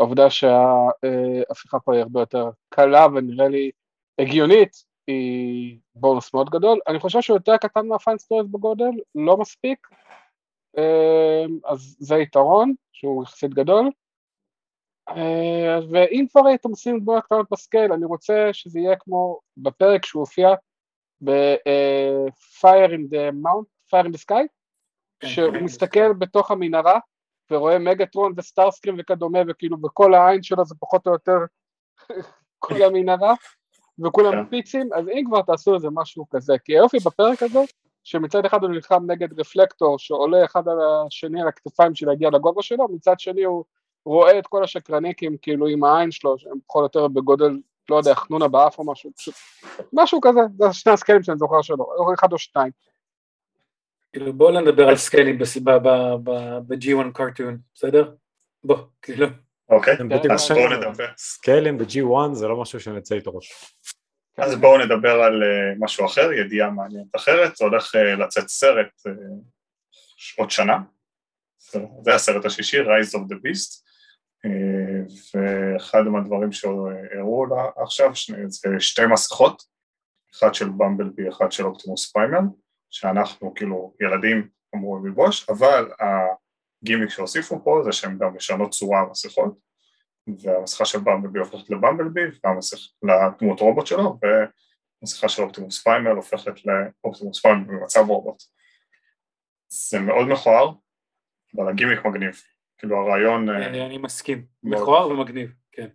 [0.00, 3.70] העובדה שההפיכה פה היא הרבה יותר קלה ונראה לי
[4.18, 6.80] הגיונית, היא בונוס מאוד גדול.
[6.88, 9.88] אני חושב שהוא יותר קטן מהפיין סטוריז בגודל, לא מספיק,
[10.78, 13.90] אמ, אז זה יתרון, שהוא יחסית גדול.
[15.08, 20.06] אה, ואם כבר הייתם עושים דמויות קטנות ב scale, אני רוצה שזה יהיה כמו בפרק
[20.06, 20.48] שהוא הופיע
[21.24, 24.46] ב- Fire in the Mountain, Fire in the Sky,
[25.20, 25.56] כן, שהוא.
[25.62, 26.98] מסתכל בתוך המנהרה
[27.50, 31.38] ורואה מגטרון וסטארסקרים וכדומה, וכאילו בכל העין שלו זה פחות או יותר
[32.58, 33.34] כל המנהרה,
[34.04, 34.50] וכולם כן.
[34.50, 37.60] פיצים, אז אם כבר תעשו איזה משהו כזה, כי היופי בפרק הזה,
[38.04, 42.62] שמצד אחד הוא נלחם נגד רפלקטור שעולה אחד על השני על הכתפיים בשביל להגיע לגובה
[42.62, 43.64] שלו, מצד שני הוא
[44.04, 47.58] רואה את כל השקרניקים כאילו עם העין שלו, שהם פחות או יותר בגודל,
[47.88, 49.34] לא יודע, חנונה באף או משהו, פשוט
[49.92, 52.72] משהו כזה, זה שני הסקיילים שאני זוכר שלו, אחד או שניים.
[54.12, 55.78] כאילו בואו לא נדבר על סקיילים בסיבה
[56.68, 58.14] ב-G1 קרטון, בסדר?
[58.64, 59.26] בוא, כאילו.
[59.68, 60.68] אוקיי, בדיוק אז בואו.
[60.78, 61.06] נדבר.
[61.18, 63.74] סקיילים ב-G1 זה לא משהו שנצא איתו ראש.
[64.38, 68.90] אז בואו נדבר על אה, משהו אחר, ידיעה מעניינת אחרת, זה הולך אה, לצאת סרט
[69.06, 69.12] אה,
[70.38, 70.78] עוד שנה,
[72.02, 73.90] זה- הסרט השישי, Rise of the Beast,
[75.34, 79.62] ואחד מהדברים שהראו לה עכשיו, שני, זה שתי מסכות,
[80.34, 82.38] אחד של במבלבי, אחד של אופטימוס פריים,
[82.90, 85.90] שאנחנו כאילו ילדים אמורים ללבוש, אבל
[86.82, 89.58] הגימיק שהוסיפו פה זה שהם גם משנות צורה המסכות,
[90.26, 97.40] והמסכה של במבלבי הופכת לבמבלבי, והמסכה לדמות רובוט שלו, והמסכה של אופטימוס פריים הופכת לאופטימוס
[97.40, 98.42] פריים במצב רובוט.
[99.68, 100.72] זה מאוד מכוער,
[101.56, 102.42] אבל הגימיק מגניב.
[102.78, 103.50] כאילו הרעיון...
[103.50, 104.46] אה, אני אני מסכים.
[104.62, 105.88] מכוער ומגניב, כן.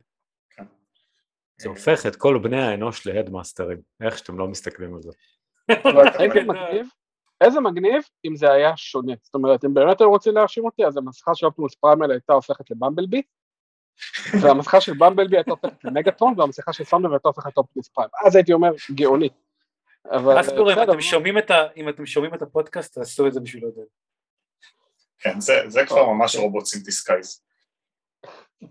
[1.57, 5.11] זה הופך את כל בני האנוש להדמאסטרים, איך שאתם לא מסתכלים על זה.
[5.69, 6.87] איזה מגניב,
[7.41, 9.13] איזה מגניב אם זה היה שונה.
[9.21, 12.71] זאת אומרת, אם באמת היו רוצים להאשים אותי, אז המסכה של אופטימוס פריימל הייתה הופכת
[12.71, 13.21] לבמבלבי,
[14.41, 18.11] והמסכה של במבלבי הייתה הופכת למגטרון, והמסכה של סמבר הייתה הופכת לאופטימוס פריימל.
[18.25, 19.29] אז הייתי אומר, גאוני.
[20.11, 23.33] אבל אז קוראים, בסדר, אתם שומעים את ה- אם אתם שומעים את הפודקאסט, תעשו את
[23.33, 23.85] זה בשביל עודד.
[25.19, 27.41] כן, זה, זה כבר ממש robots in disguise.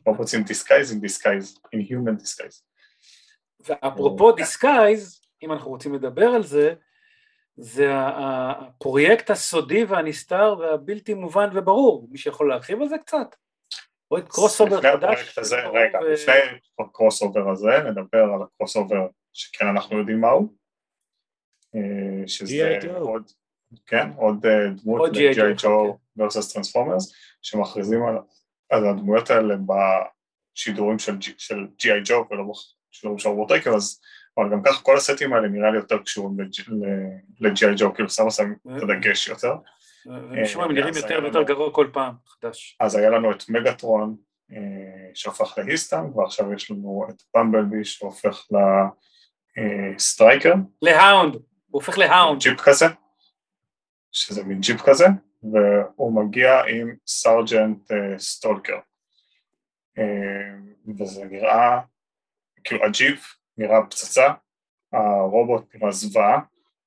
[0.07, 2.63] Robots in disguise in disguise, in human disguise.
[3.61, 6.75] ואפרופו disguise, אם אנחנו רוצים לדבר על זה,
[7.57, 12.09] זה הפרויקט הסודי והנסתר והבלתי מובן וברור.
[12.11, 13.37] מי שיכול להרחיב על זה קצת?
[14.09, 15.05] פרויקט crossover לפני חדש.
[15.05, 16.35] הפרויקט הזה, רגע, ו- לפני
[16.79, 20.49] ה crossover הזה, נדבר על ה crossover שכן אנחנו יודעים מהו,
[21.75, 22.85] אה, שזה G.I.
[22.85, 22.99] Joe.
[22.99, 23.31] עוד,
[23.87, 25.11] כן, עוד אה, דמות.
[25.13, 25.37] ל-G.I.
[25.37, 28.19] Joe, Joe versus Transformers, שמכריזים על,
[28.71, 32.09] על הדמויות האלה בשידורים של, של G.I.
[32.09, 32.45] Joe ולא
[32.93, 34.01] בשידורים של רובוטריקים, אז
[34.39, 36.37] אבל גם ככה כל הסטים האלה נראה לי יותר קשורים
[37.41, 37.81] ל-G.I.
[37.81, 39.55] Joe, כאילו שמו שם את הדגש יותר.
[40.07, 42.77] ומשום מה הם אה, נראים אז יותר ויותר גרוע כל פעם, חדש.
[42.81, 44.17] אז היה לנו את מגטרון
[44.53, 44.59] אה,
[45.15, 48.47] שהפך ל HISS Tank, ועכשיו יש לנו את במבלבי שהופך
[49.59, 52.41] AWE Striker, להאונד, הוא הופך להאונד.
[52.41, 52.87] ג'יפ כזה,
[54.13, 55.07] שזה מין ג'יפ כזה,
[55.43, 58.79] והוא מגיע עם Sergeant אה, Stalker.
[59.99, 60.55] אה,
[60.99, 61.81] וזה נראה,
[62.65, 64.33] כאילו הג'יפ נראה פצצה,
[64.93, 66.41] הרובוט נראה זוועה,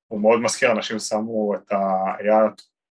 [0.08, 1.76] הוא מאוד מזכיר, אנשים שמו את ה...
[2.18, 2.38] היה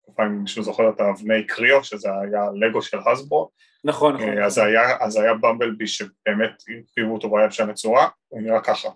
[0.03, 3.51] תקופה, אם מישהו זוכר את האבני Kre-O, שזה היה לגו של Hasbro,
[3.85, 4.39] נכון, נכון.
[4.39, 8.89] אה, אז היה, אז היה במבלבי שבאמת הרכיבו אותו והיה משנה צורה, הוא נראה ככה,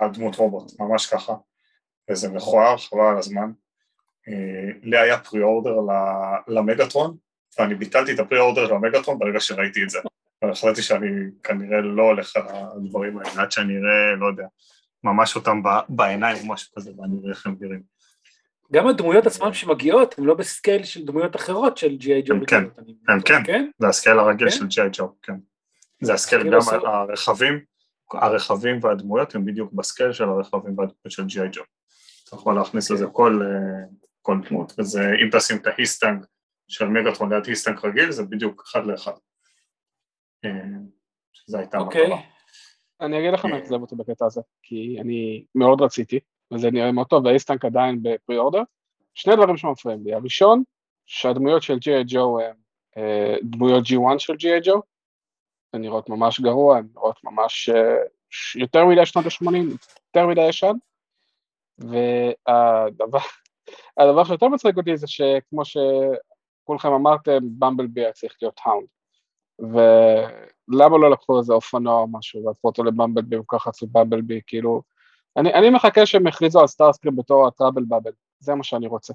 [0.00, 1.34] הדמות רובוט, ממש ככה,
[2.10, 3.50] וזה מכוער, חבל על הזמן.
[4.28, 5.76] אה, לי היה pre-order
[6.48, 7.16] למגטרון,
[7.58, 9.98] ואני ביטלתי את ה pre-order למגטרון ברגע שראיתי את זה.
[10.42, 11.08] החלטתי שאני
[11.42, 14.46] כנראה לא הולך על הדברים האלה, עד שאני אראה, לא יודע,
[15.04, 17.82] ממש אותם בעיניים או משהו כזה, ואני אראה איך הם נראים.
[18.72, 22.22] גם הדמויות עצמן שמגיעות, הן לא ב scale של דמויות אחרות של G.I.
[22.22, 22.34] Joe.
[22.46, 22.64] כן,
[23.08, 23.44] הם כן.
[23.44, 23.68] כן?
[23.78, 24.56] זה ה scale הרגיל כן?
[24.56, 24.88] של G.I.
[24.92, 25.36] Joe, כן.
[26.02, 27.60] זה ה scale, גם הרכבים,
[28.12, 31.48] הרכבים והדמויות הם בדיוק ב scale של הרכבים והדמויות של G.I.
[31.52, 31.62] Joe.
[32.24, 33.86] אתה יכול להכניס לזה כל, אה,
[34.22, 36.24] כל דמות, וזה, אם תשים את ה HISS Tank
[36.68, 39.12] של מגטרון ליד HISS Tank רגיל, זה בדיוק אחד לאחד.
[41.32, 42.02] שזו הייתה אוקיי.
[42.02, 42.20] המטרה.
[43.00, 46.20] אני אגיד לך מה אכזב אותי בקטע הזה, כי אני מאוד רציתי,
[46.52, 48.62] וזה נראה מאוד טוב, וה HISS Tank עדיין ב pre-order.
[49.14, 50.62] שני דברים שמפריעים לי, הראשון,
[51.06, 52.04] שהדמויות של G.I.
[52.06, 52.38] Joe
[52.96, 54.60] אה, דמויות G1 של G.I.
[54.64, 54.82] Joe,
[55.72, 57.96] הן נראות ממש גרוע, הן נראות ממש אה,
[58.56, 59.56] יותר מדי שנות ה-80,
[60.06, 60.72] יותר מדי ישן,
[61.78, 63.18] והדבר
[63.96, 68.86] הדבר שיותר מצחיק אותי זה שכמו שכולכם אמרתם, Bumblebee היה צריך להיות Hound.
[69.58, 74.82] ולמה לא לקחו איזה אופנוע או משהו והפכו אותו ל Bumblebee וככה עשו Bumblebee, כאילו,
[75.36, 79.14] אני, אני מחכה שהם יכריזו על Starscream בתור ה Trouble Bubble, זה מה שאני רוצה.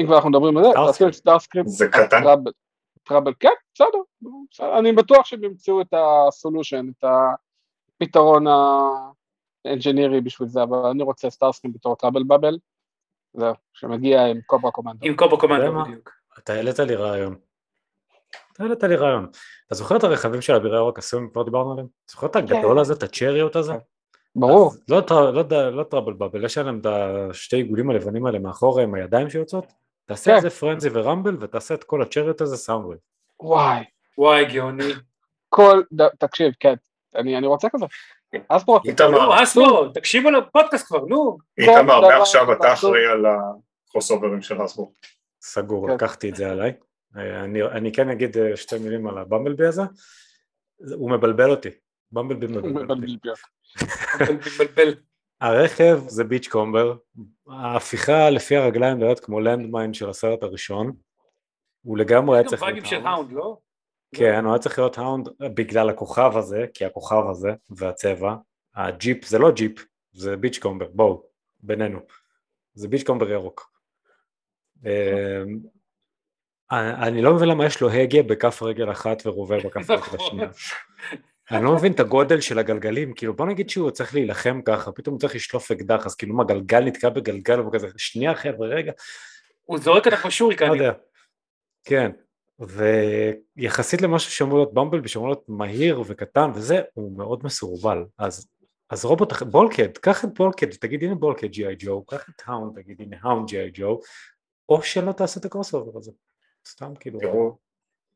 [0.00, 0.70] אם כבר אנחנו מדברים על זה.
[0.72, 2.52] תעשו את Starscream, זה קטן, Trouble,
[3.02, 3.98] Trouble, כן, בסדר,
[4.50, 8.44] בסדר, אני בטוח שהם ימצאו את ה solution, את הפתרון
[9.66, 12.58] האנג'ינירי בשביל זה, אבל אני רוצה Starscream בתור Trouble Bubble,
[13.34, 15.06] זהו, שמגיע עם Cobra Commander.
[15.06, 15.84] עם יודע קומנדו?
[15.84, 16.10] בדיוק.
[16.38, 17.47] אתה העלית לי רעיון.
[18.52, 19.26] אתה העלית לי רעיון.
[19.66, 21.86] אתה זוכר את הרכבים של אבירי אור הקסום, כבר דיברנו עליהם?
[22.10, 23.72] זוכר את הגדול הזה, את ה chariot הזה?
[23.72, 23.78] כן.
[24.36, 28.82] ברור, לא, לא, ד- לא טראבל באבל, יש עליהם את השתי עיגולים הלבנים האלה מאחורה
[28.82, 29.66] עם הידיים שיוצאות,
[30.04, 30.36] תעשה כן.
[30.36, 32.98] את זה פרנזי ורמבל ותעשה את כל הצ'ריות הזה סאונדוויב.
[33.40, 33.84] וואי,
[34.18, 34.92] וואי, גאוני.
[35.48, 35.82] כל,
[36.18, 36.74] תקשיב, כן,
[37.16, 37.86] אני, אני רוצה כזה.
[38.50, 41.38] אז פה, איתמר, אסמו, תקשיבו לפודקאסט כבר, נו.
[41.58, 42.72] איתמר, מעכשיו אתה.
[42.72, 44.90] אחראי על הקרוס אוברים של הסבורט.
[45.42, 45.94] סגור, כן.
[45.94, 46.72] לקחתי את זה עליי.
[47.14, 49.82] אני, אני כן אגיד אה, שתי מילים על הבמבלבי הזה,
[50.78, 51.68] זה- הוא מבלבל אותי,
[52.12, 53.16] Bumblebee מבלבל אותי.
[54.46, 54.94] מתבלבל.
[55.40, 56.96] הרכב זה Beachcomber,
[57.50, 60.92] ההפיכה לפי הרגליים נראית כמו Landmine של הסרט הראשון,
[61.82, 63.32] הוא לגמרי היה צריך של Hound.
[63.32, 63.58] לא?
[64.14, 68.34] כן, הוא היה צריך להיות Hound בגלל הכוכב הזה, כי הכוכב הזה והצבע,
[68.74, 71.22] הג'יפ זה לא ג'יפ, זה Beachcomber, בואו,
[71.60, 71.98] בינינו,
[72.74, 73.72] זה Beachcomber ירוק.
[76.72, 80.20] אני לא מבין למה יש לו הגה בכף רגל אחת ורובה בכף רגל נכון.
[80.20, 80.48] השנייה.
[81.50, 85.12] אני לא מבין את הגודל של הגלגלים, כאילו בוא נגיד שהוא צריך להילחם ככה, פתאום
[85.14, 88.92] הוא צריך לשלוף אקדח, אז כאילו מה גלגל נתקע בגלגל והוא כזה, שנייה חבר'ה רגע,
[89.64, 90.72] הוא זורק עליו לא שוריקנים.
[90.72, 90.92] יודע.
[91.84, 92.10] כן,
[93.56, 98.04] ויחסית למשהו שאמור להיות במבלבי, שאמור להיות מהיר וקטן וזה, הוא מאוד מסורבל.
[98.18, 98.48] אז,
[98.90, 102.80] אז רובוט, אחר- בולקד, קח את בולקד, תגיד הנה בולקד ג'י.איי ג'ו, קח את האונד,
[102.82, 104.00] תגיד הנה האונד ג'י.איי ג'ו,
[104.68, 106.12] או שלא תעשה את הקרוס הזה.
[106.68, 107.58] סתם כאילו, תראו,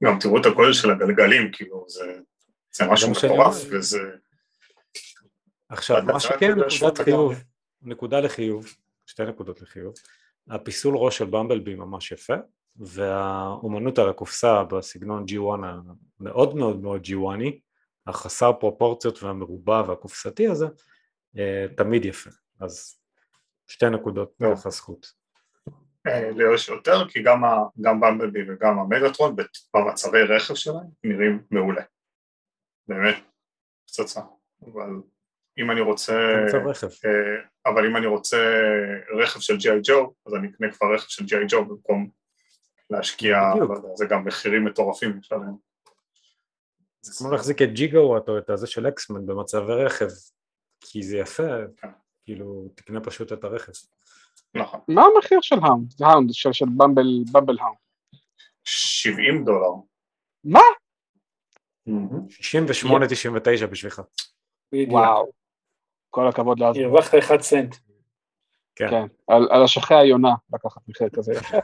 [0.05, 2.19] גם תראו את הגודל של הגלגלים, כאילו, זה,
[2.73, 3.55] זה משהו גם מטורף.
[3.71, 3.99] וזה...
[5.69, 6.99] עכשיו, מה שכן, נקודת.
[7.01, 7.35] חיוב,
[7.83, 8.67] נקודה לחיוב,
[9.07, 9.95] שתי נקודות לחיוב,
[10.49, 12.35] הפיסול ראש של במבלבי ממש יפה,
[12.77, 15.67] והאומנות על הקופסה בסגנון G1
[16.21, 17.53] המאוד מאוד מאוד G1y,
[18.07, 20.67] החסר פרופורציות והמרובע והקופסתי הזה,
[21.38, 22.31] אה, תמיד יפה.
[22.61, 22.97] אז
[23.67, 24.55] שתי נקודות טוב.
[24.55, 25.21] ככה זכות.
[26.07, 29.37] אה, לי יש יותר, כי גם, ה, גם במבלבי וגם המגטרון
[29.75, 31.83] במצבי רכב שלהם נראים מעולה.
[32.88, 33.17] באמת,
[33.87, 34.21] פצצה.
[34.62, 34.91] אבל
[35.59, 36.45] אם אני רוצה...
[36.47, 36.87] מצב רכב.
[36.87, 38.37] אה, אבל אם אני רוצה
[39.19, 42.11] רכב של ג'י.איי ג'ו, אז אני אקנה כבר רכב של ג'י.איי ג'ו במקום
[42.91, 43.38] להשקיע,
[43.95, 45.55] זה גם מחירים מטורפים יש עליהם.
[47.03, 50.09] זה כמו להחזיק את ג'יגו או את הזה של אקסמן במצבי רכב,
[50.81, 51.43] כי זה יפה,
[51.77, 51.88] כן.
[52.25, 53.73] כאילו תקנה פשוט את הרכב.
[54.55, 55.93] נכון, מה המחיר של האונד?
[56.01, 57.77] האונד, של, של במבל, במבל האונד.
[58.65, 59.71] 70 דולר.
[60.45, 60.61] מה?
[61.88, 64.03] 68-99 בשבילך.
[64.73, 65.33] וואו.
[66.11, 66.85] כל הכבוד לאזמן.
[66.85, 67.77] הרווחת אחד סנט.
[68.77, 68.91] כן.
[68.91, 71.57] כן, על, על אשכי היונה לקחת מחיר כזה יפה.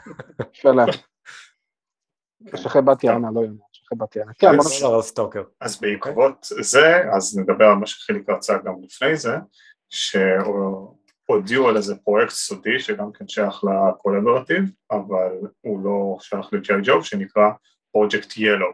[0.55, 0.89] יפה להם.
[2.55, 4.33] אשכי בת יענה, לא יונה, אשכי בת יענה.
[4.35, 4.47] כן.
[5.61, 9.37] אז בעקבות זה, אז נדבר על מה שחיליק רצה גם לפני זה,
[11.31, 17.05] שהודיעו על איזה פרויקט סודי שגם כן שייך לקולבורטיב, אבל הוא לא שייך לג'יי ג'וב,
[17.05, 17.49] שנקרא
[17.93, 18.73] פרויקט ילו.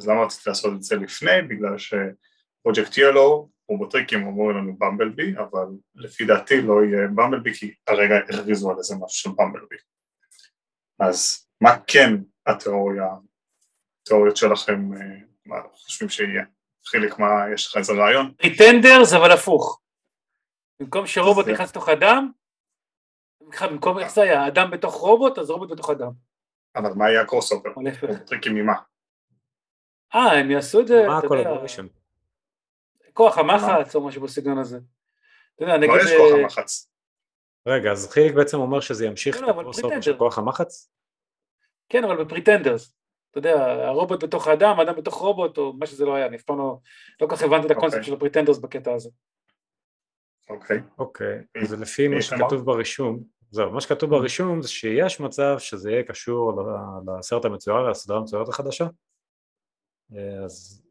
[0.00, 1.42] אז למה רציתי לעשות את זה לפני?
[1.48, 8.16] בגלל שפרויקט ילו, רובוטריקים אומרים לנו במבלבי, אבל לפי דעתי לא יהיה במבלבי, כי הרגע
[8.16, 9.76] הכריזו על איזה משהו של במבלבי.
[11.00, 12.14] אז מה כן
[12.46, 13.08] התיאוריה,
[14.02, 16.44] התיאוריות שלכם, אה, מה חושבים שיהיה?
[16.86, 18.32] חיליק, מה, יש לך איזה רעיון?
[18.36, 19.83] Pretenders אבל הפוך.
[20.80, 22.30] במקום שרובוט נכנס לתוך אדם,
[23.40, 26.10] במקום איך זה היה, אדם בתוך רובוט, אז רובוט בתוך אדם.
[26.76, 27.70] אבל מה יהיה ה crossover?
[28.02, 28.74] רובוטריקים ממה?
[30.14, 31.86] אה, הם יעשו את זה, מה יודע, ה collaboration?
[33.12, 34.78] כוח המחץ או משהו בסגנון הזה.
[35.54, 35.90] אתה יודע, נגיד...
[35.90, 36.90] כבר יש כוח אה, המחץ.
[37.66, 40.18] רגע, אז חיליק בעצם אומר שזה ימשיך לא, את אבל ה crossover של.
[40.18, 40.90] כוח המחץ?
[41.88, 42.94] כן, אבל ב Pretenders.
[43.30, 46.42] אתה יודע, הרובוט בתוך האדם, האדם בתוך רובוט, או מה שזה לא היה, אני אף
[46.42, 46.78] פעם לא...
[47.20, 48.06] לא כל כך הבנתי את הקונספט אוקיי.
[48.06, 49.10] של ה Pretenders בקטע הזה.
[50.50, 50.80] אוקיי.
[50.98, 52.38] אוקיי, אז לפי מה שמע?
[52.38, 56.62] שכתוב ברישום, זהו, מה שכתוב ברישום זה שיש מצב שזה יהיה קשור
[57.18, 58.86] לסרט המצויר, לסדרה המצוירת החדשה.
[60.16, 60.82] אה, אז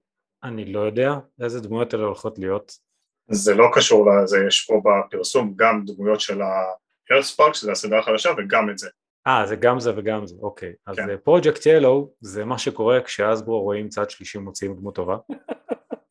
[0.44, 2.72] אני לא יודע איזה דמויות אלה הולכות להיות.
[3.32, 8.70] זה לא קשור לזה, יש פה בפרסום גם דמויות של ה-Earth שזה הסדרה החדשה, וגם
[8.70, 8.89] את זה.
[9.28, 10.74] אה, זה גם זה וגם זה, אוקיי.
[10.86, 11.18] אז כן.
[11.18, 15.18] פרויקט ילו זה מה שקורה כשאסברו רואים צד שלישי מוציאים דמות טובה,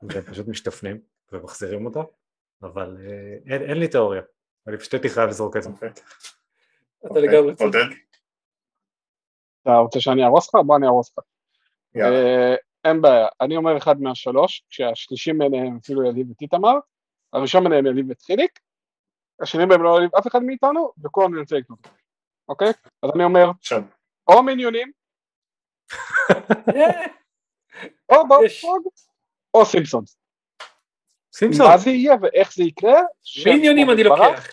[0.03, 1.01] והם פשוט משתפנים
[1.33, 2.01] ומחזירים אותה,
[2.63, 4.23] אבל אה, אין, אין לי תיאוריה,
[4.67, 5.71] אני פשוט הייתי חייב לזרוק את זה.
[5.71, 5.91] אוקיי.
[7.07, 7.79] אתה לגמרי צודק.
[9.63, 10.61] אתה רוצה שאני אהרוס לך?
[10.67, 11.25] בוא אני אהרוס לך.
[11.97, 16.75] אה, אין בעיה, אני אומר אחד מהשלוש, כשהשלישים ביניהם אפילו יניב את איתמר,
[17.33, 18.61] הראשון ביניהם יניב את חיליק,
[19.43, 21.89] השני בהם לא יניב אף אחד מאיתנו, וכולם נרצה לקנות,
[22.49, 22.69] אוקיי?
[23.03, 23.51] אז אני אומר,
[24.29, 24.93] או מיניונים,
[28.11, 28.29] או.
[28.29, 28.89] בופרוג,
[29.55, 30.22] או סימפסונס.
[31.35, 33.01] סימפסון, מה זה יהיה ואיך זה יקרה?
[33.47, 34.47] מיניונים אני לוקח.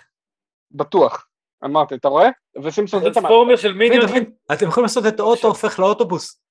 [0.72, 1.28] בטוח.
[1.66, 2.30] אמרתי, אתה רואה?
[2.64, 4.32] וסימפסונס איתמר, טרנספורמר של מיניונים.
[4.54, 6.42] אתם יכולים לעשות את האוטו הופך לאוטובוס.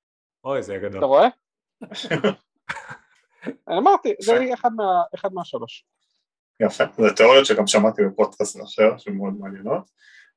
[0.45, 0.99] אוי, זה גדול.
[0.99, 1.29] אתה רואה?
[3.69, 5.85] אני אמרתי, זה יהיה אחד מה- אחד מהשלוש.
[6.63, 6.85] יפה.
[6.99, 9.91] זה תיאוריות שגם שמעתי בפודקאסט אחר, שמאוד מעניינות.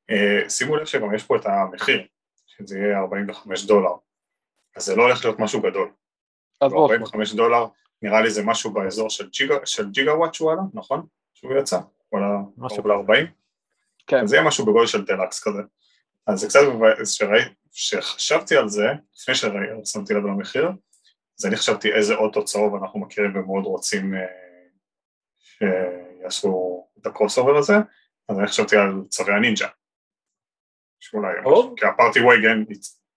[0.10, 2.08] אה, שימו לב שגם יש פה את המחיר,
[2.48, 3.90] שזה יהיה 45 דולר.
[4.76, 5.92] אז זה לא הולך להיות משהו גדול.
[6.62, 7.66] אז בואו, 45 דולר,
[8.02, 11.06] נראה לי זה משהו באזור של ג'יגה, של ג'יגה וואט שהוא עלה, נכון?
[11.34, 12.38] שהוא יצא, הוא עלה
[12.68, 13.28] קרוב ל-40?
[14.08, 14.24] כן.
[14.24, 15.62] אז זה יהיה משהו בגודל של דלקס כזה.
[16.28, 18.86] אז זה קצת מבאס שראי, שחשבתי על זה,
[19.16, 20.72] לפני ששמתי לב למחיר,
[21.40, 24.22] אז אני חשבתי איזה אוטו צהוב אנחנו מכירים ומאוד רוצים אה,
[25.40, 27.74] שיעשו את ה crossover הזה,
[28.30, 29.68] אז אני חשבתי על צבי הנינג'ה.
[31.00, 31.76] שאולי, או.
[31.76, 32.64] כי ה Party Wagon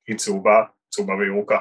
[0.07, 1.59] היא צהובה, צהובה וירוקה.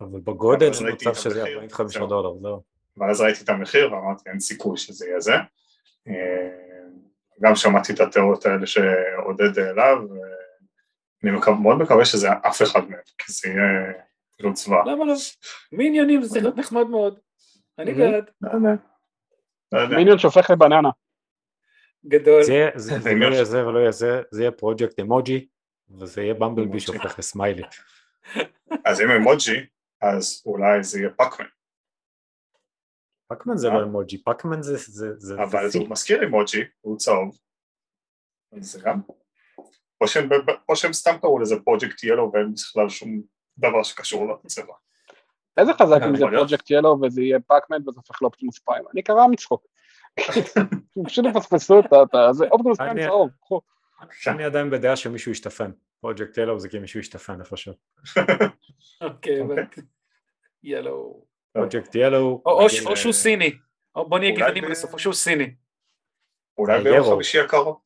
[0.00, 2.06] אבל בגודל זה מצב את שזה המחיר, 45 זהו.
[2.06, 2.62] דולר, זהו.
[2.96, 5.34] ואז ראיתי את המחיר ואמרתי אין סיכוי שזה יהיה זה.
[6.08, 6.48] אה,
[7.42, 11.38] גם שמעתי את התיאוריות האלה שעודד העלה ואני.
[11.62, 13.92] מאוד מקווה שזה אף אחד מהם, כי זה יהיה
[14.36, 14.82] כאילו צבא.
[14.86, 15.14] למה לא?
[15.72, 17.18] מיניונים זה נחמד מאוד.
[17.78, 17.94] אני.
[17.94, 18.30] בעד.
[18.40, 18.50] לא.
[19.72, 19.96] לא.
[19.96, 20.90] מיניון שהופך לבננה.
[22.06, 22.42] גדול.
[22.42, 23.26] זה יהיה- זה זה זה עם לא.
[23.34, 25.46] יהיה זה ולא יהיה זה, זה יהיה פרויקט אמוג'י,
[25.98, 26.80] וזה יהיה במבלבי.
[26.80, 27.62] שהופך לסמיילי.
[28.84, 29.66] אז אם אמוג'י,
[30.02, 31.46] אז אולי זה יהיה פאקמן,
[33.28, 33.74] Pac-Man זה אה?
[33.74, 34.76] לא אמוג'י, Pac-Man זה...
[34.76, 37.38] זה- זה- אבל זה הוא מזכיר אמוג'י, הוא צהוב.
[38.60, 39.00] זה גם.
[40.00, 40.28] או שהם,
[40.68, 43.22] או שהם סתם קראו לזה Project Yellow ואין בכלל שום
[43.58, 44.74] דבר שקשור לצבע.
[45.56, 46.24] איזה חזק אם זה.
[46.46, 48.84] Project Yellow וזה יהיה Pac-Man וזה הופך ל Optimus Prime.
[48.92, 49.66] אני נקרע מצחוק.
[51.06, 52.02] פשוט יפספסו את ה...
[52.02, 53.30] את ה- זה Optimus Prime צהוב.
[54.26, 55.70] אני עדיין בדעה שמישהו ישתפן.
[56.00, 57.74] Project Yellow זה כי מישהו ישתפן איפשהו.
[59.00, 59.82] אוקיי, אוקיי.
[60.62, 61.24] ילו.
[61.52, 62.42] פרויקט ילו.
[62.46, 63.52] או- או שהוא סיני.
[63.94, 65.54] בוא נהיה אולי גבעונים ב- עד הסוף, או שהוא סיני.
[66.58, 67.14] אולי זה ביום.
[67.14, 67.80] חמישי הקרוב.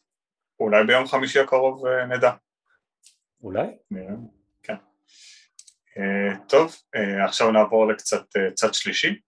[0.60, 2.30] אולי ביום חמישי הקרוב אה, נדע.
[3.42, 3.66] אולי?
[4.62, 4.74] כן.
[5.98, 9.20] אה, טוב, אה, עכשיו נעבור לקצת אה, צד שלישי.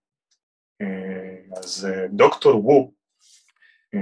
[0.83, 2.93] אה, אז אה, דוקטור וו,
[3.95, 4.01] אה,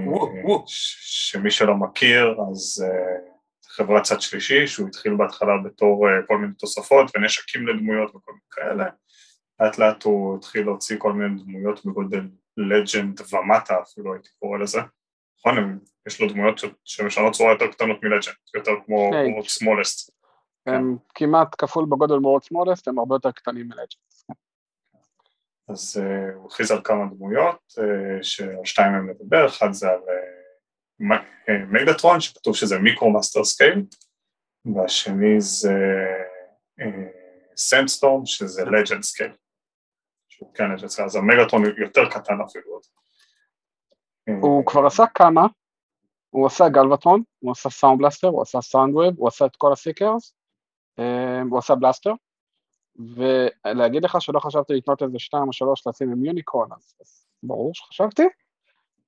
[0.67, 3.34] שמי שלא מכיר, אז אה,
[3.77, 8.41] חברת צד שלישי, שהוא התחיל בהתחלה בתור אה, כל מיני תוספות ונשקים לדמויות וכל מיני
[8.51, 8.91] כאלה.
[9.61, 14.81] לאט לאט הוא התחיל להוציא כל מיני דמויות בגודל לג'נד ומטה אפילו הייתי קורא לזה.
[15.39, 19.33] נכון, הם- יש לו דמויות שמשנות צורה יותר קטנות מלג'נד, יותר כמו כן.
[19.33, 20.11] כמו סמולסט.
[20.67, 24.27] הם כמעט כפול בגודל מאוד סמולסט, הם הרבה יותר קטנים מלג'נדס.
[25.69, 30.01] אז uh, הוא הכריז על כמה דמויות, uh, שעל שתיים מהם נדבר, אחד זה על
[31.71, 33.83] Megatron, שכתוב שזה Micromaster scale,
[34.75, 35.75] והשני זה
[37.57, 39.33] Sandstorm, שזה Legend scale.
[40.29, 42.81] שהוא כן Legend scale, אז ה Megatron יותר קטן אפילו.
[44.41, 45.47] הוא כבר עשה כמה,
[46.31, 50.35] הוא עשה Galvatron, הוא עשה Soundblaster, הוא עשה Soundwave, הוא עשה את כל ה Seekers,
[50.99, 52.13] אה, הוא עשה Blaster,
[52.97, 57.75] ולהגיד לך שלא חשבתי לקנות איזה שתיים או שלוש לשים עם Unicron, אז, אז ברור
[57.75, 58.23] שחשבתי,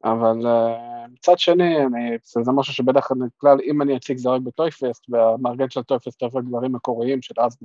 [0.05, 4.48] אבל אה, מצד שני, אני, זה, משהו שבדרך כלל אם אני אציג זה רק ב
[4.48, 7.59] ToyFest, והמארגן של ToyFest אוהב דברים מקוריים של אז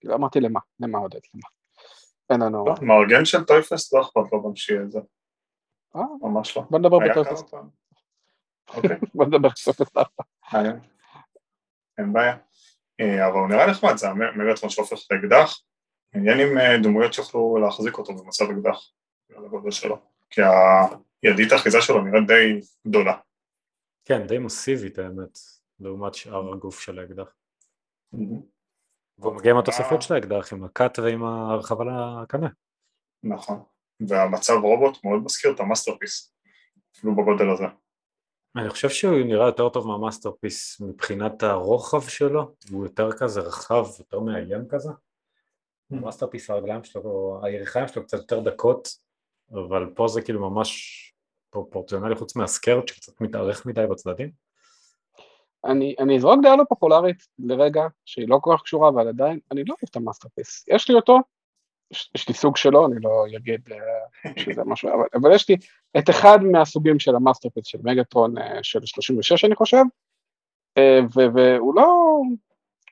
[0.00, 1.48] כאילו אמרתי למה, למה עודד, למה.
[2.30, 2.64] אין לנו...
[2.66, 5.00] לא, מארגן של ToyFest לא אכפת לו גם שיהיה את זה.
[5.96, 6.62] אה, ממש לא.
[6.70, 7.54] בוא נדבר ב ToyFest.
[8.76, 10.22] אוקיי, בוא נדבר ב ToyFest ארבע.
[10.52, 10.78] מעניין.
[11.98, 12.36] אין בעיה.
[13.00, 15.60] אה, אבל הוא נראה נחמד, זה ה Megatron שהופך לאקדח.
[16.14, 18.90] עניין עם אה, דמויות שיוכלו להחזיק אותו במצב אקדח,
[19.36, 19.98] על הגודל שלו.
[20.30, 20.40] כי
[21.22, 23.16] הידית האחיזה שלו נראית די גדולה.
[24.04, 25.38] כן, די מסיבית האמת,
[25.80, 27.34] לעומת שאר הגוף של האקדח.
[29.18, 31.84] והוא מגיע עם התוספות של האקדח, עם הקת ועם הרחבה
[32.22, 32.48] לקנה.
[33.22, 33.62] נכון.
[34.08, 36.34] והמצב רובוט מאוד מזכיר את ה Masterpiece,
[36.96, 37.64] אפילו בגודל הזה.
[38.56, 43.84] אני חושב שהוא נראה יותר טוב מה Masterpiece מבחינת הרוחב שלו, הוא יותר כזה רחב,
[43.98, 44.90] יותר מאיים כזה.
[45.90, 48.88] ה Masterpiece הרגליים שלו, הירכיים שלו קצת יותר דקות,
[49.52, 50.94] אבל פה זה כאילו ממש
[51.50, 54.30] פרופורציונלי חוץ מה skirt שקצת מתארך מדי בצדדים.
[55.64, 59.64] אני, אני אזרוק דעה לא פופולרית לרגע, שהיא לא כל כך קשורה, אבל עדיין, אני
[59.64, 60.64] לא אוהב את ה Masterpiece.
[60.68, 61.18] יש לי אותו,
[61.90, 65.56] יש, יש לי סוג שלו, אני לא אגיד אה, שזה משהו, אבל, אבל יש לי
[65.98, 69.82] את אחד מהסוגים של ה Masterpiece של Megatron אה, של 36 אני חושב,
[70.78, 72.20] אה, ו- והוא לא,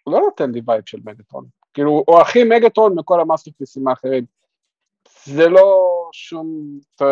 [0.02, 1.44] הוא לא נותן לי vibe של Megatron.
[1.74, 4.24] כאילו, הוא הכי Megatron מכל ה Masterpiece ים האחרים.
[5.26, 7.06] זה לא שום, זה,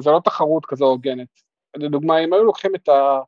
[0.00, 1.28] זה, לא תחרות כזו הוגנת.
[1.76, 3.20] לדוגמה, אם היו לוקחים את ה...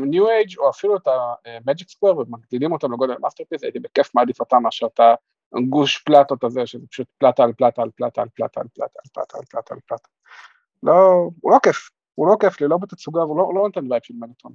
[0.00, 4.62] NewAge או אפילו את ה Magic Square ומגדילים אותם לגודל Masterpiece, הייתי בכיף מעדיף אותם
[4.62, 5.00] מאשר את
[5.52, 9.10] הגוש פלטות הזה, שזה פשוט פלטה על פלטה על פלטה על פלטה על פלטה על
[9.14, 10.08] פלטה על פלטה על פלטה.
[10.82, 14.02] לא, הוא לא כיף, הוא לא כיף לי, לא בתצוגה, הוא לא, לא נותן vibe
[14.02, 14.54] של Megatron.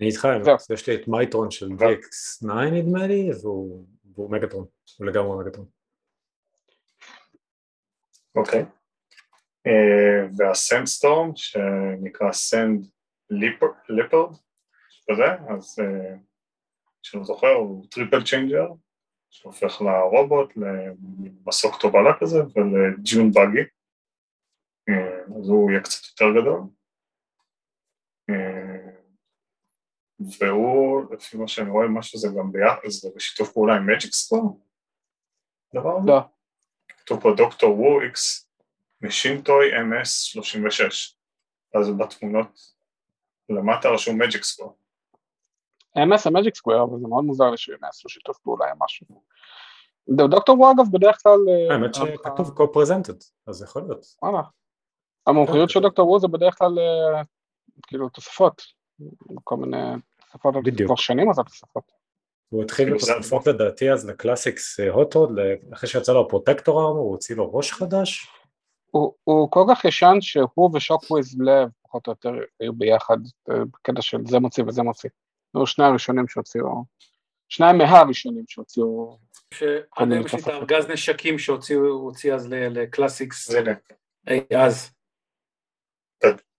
[0.00, 0.28] אני איתך.
[0.70, 4.64] יש לי את Mightron של DX9 נדמה לי, והוא Megatron,
[4.98, 5.79] הוא לגמרי Megatron.
[8.36, 8.64] אוקיי.
[9.66, 12.86] אה, וה Sandstorm שנקרא Sand
[13.30, 14.34] Leopard,
[15.10, 16.16] כזה, אז אה,
[17.02, 18.68] שאני זוכר הוא triple changer
[19.30, 23.64] שהופך לרובוט, למסוק תובלה כזה ול dune buggy,
[24.88, 26.60] אה, אז הוא יהיה קצת יותר גדול.
[30.40, 34.60] והוא, לפי מה שאני רואה, משהו זה גם ביחד, זה בשיתוף פעולה עם מג'יק סקור?
[35.74, 35.98] דבר?
[36.06, 36.20] לא,
[37.00, 38.48] כתוב פה דוקטור וו איקס
[39.02, 41.14] משינטוי MS 36
[41.74, 42.60] אז בתמונות
[43.48, 44.76] למטה רשום מג'יק סקור
[45.98, 49.06] MS המג'יק סקוואר, אבל זה מאוד מוזר לי יעשו שיתוף פעולה עם משהו.
[50.08, 54.06] דוקטור וו אגב בדרך כלל, אה, האמת שכתוב co-presented, אז זה יכול להיות.
[54.22, 54.42] וואלה.
[55.26, 55.72] המומחיות כן.
[55.72, 57.22] של דוקטור וו זה בדרך כלל אה,
[57.86, 58.62] כאילו תוספות,
[59.44, 59.76] כל מיני
[60.20, 60.88] תוספות, בדיוק.
[60.88, 61.99] כבר שנים עשה תוספות.
[62.50, 65.30] הוא התחיל זה- בתוספות לדעתי אז ל Classics Hot Rod,
[65.72, 68.26] אחרי שיצא לו ה Protector Armor, הוא הוציא לו ראש חדש.
[68.90, 72.30] הוא, הוא כל כך ישן שהוא ו Shockwave Lab פחות או יותר
[72.60, 73.16] היו ביחד
[73.50, 75.10] אה, בקטע של זה מוציא וזה מוציא.
[75.54, 76.84] היו שני הראשונים שהוציאו,
[77.48, 79.18] שניים מהראשונים שהוציאו,
[79.54, 80.46] שעד מיני היום יש לי את.
[80.46, 83.72] הארגז נשקים שהוציאו אז ל Classics, הנה,
[84.28, 84.90] אי, אז.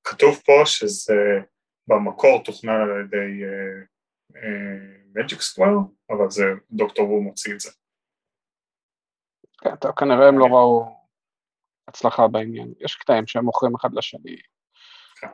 [0.04, 1.40] כתוב פה שזה
[1.88, 3.44] במקור תוכנן על ידי
[5.16, 5.78] מג'יק סקוואר,
[6.10, 7.72] אבל זה דוקטור וו מוציא את זה.
[9.64, 11.02] כן, טוב, כנראה הם לא ראו
[11.88, 12.74] הצלחה בעניין.
[12.80, 14.36] יש קטעים שהם מוכרים אחד לשני.
[15.16, 15.28] כן.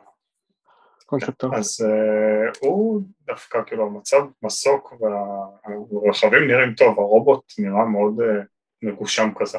[1.38, 1.54] טוב.
[1.54, 8.45] אז uh, הוא דווקא כאילו המצב מסוק והרכבים נראים טוב, הרובוט נראה מאוד uh,
[8.82, 9.58] מגושם כזה.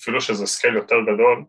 [0.00, 1.44] אפילו שזה scale יותר גדול,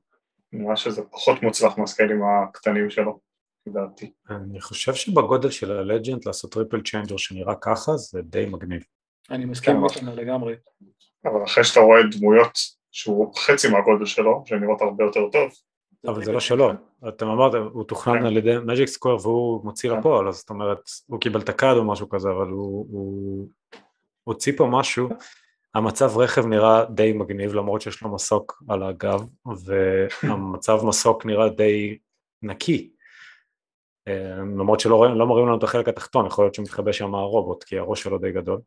[0.52, 3.20] נראה שזה פחות מוצלח מהסקיילים הקטנים שלו,
[3.68, 4.11] לדעתי.
[4.30, 8.84] אני חושב שבגודל של ה Legend לעשות triple changer שנראה ככה זה די מגניב.
[9.32, 9.80] אני מסכים כן.
[9.80, 10.55] עם איתמר לגמרי.
[11.26, 12.59] אבל אחרי שאתה רואה דמויות
[12.91, 15.51] שהוא חצי מהגודל שלו, שנראות הרבה יותר טוב,
[16.07, 16.72] אבל זה לא שלו,
[17.07, 18.26] אתם אמרתם, הוא תוכנן כן.
[18.26, 19.99] על ידי Magic Square והוא מוציא כן.
[19.99, 23.47] לפועל, אז זאת אומרת, הוא קיבל את ה CAD או משהו כזה, אבל הוא,
[24.24, 25.09] הוציא פה משהו,
[25.76, 29.26] המצב רכב נראה די מגניב למרות שיש לו מסוק על הגב,
[29.66, 31.97] והמצב מסוק נראה די
[32.41, 32.89] נקי,
[34.58, 37.78] למרות שלא רואים- לא מראים לנו את החלק התחתון, יכול להיות שמתחבא שם הרובוט, כי
[37.78, 38.60] הראש שלו די גדול.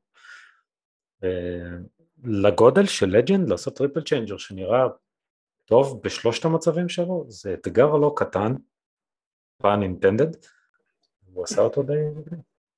[1.25, 1.77] אה,
[2.25, 4.85] לגודל של Legend לעשות triple changer שנראה
[5.65, 8.55] טוב בשלושת המצבים שלו, זה אתגר לא קטן,
[9.63, 10.37] pun intended,
[11.33, 11.95] הוא עשה אותו די...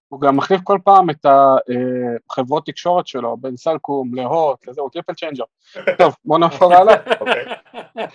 [0.08, 1.26] הוא גם מחליף כל פעם את
[2.30, 5.44] החברות תקשורת שלו, בין סלקום להוט, לזה, הוא triple changer.
[5.98, 6.94] טוב, בוא נעבור הלאה.
[7.20, 7.44] אוקיי.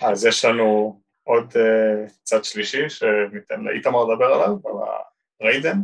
[0.02, 4.72] אז יש לנו עוד uh, צד שלישי שניתן לאיתמר לדבר עליו, על
[5.40, 5.78] ה Raiden.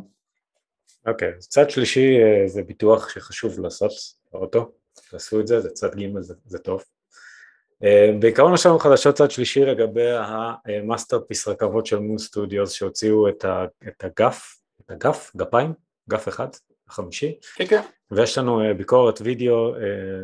[1.06, 3.92] אוקיי, okay, צד שלישי uh, זה ביטוח שחשוב לעשות
[4.32, 4.72] באוטו,
[5.10, 6.84] תעשו את זה, זה צד ג' זה, זה טוב.
[7.84, 7.86] Uh,
[8.20, 10.10] בעיקרון לנו חדשות צד שלישי לגבי
[10.64, 15.72] ה Masterpiece רכבות של Moon Studios שהוציאו את, ה, את הגף, את הגף, גפיים,
[16.10, 16.48] גף אחד,
[16.90, 17.38] החמישי.
[17.54, 17.82] כן, כן.
[18.10, 19.78] ויש לנו uh, ביקורת וידאו uh,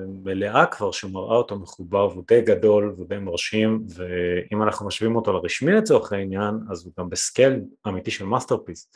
[0.07, 5.73] מלאה כבר שמראה אותו מחובר והוא די גדול ודי מרשים ואם אנחנו משווים אותו לרשמי
[5.73, 8.93] לצורך העניין אז הוא גם ב scale אמיתי של Masterpiece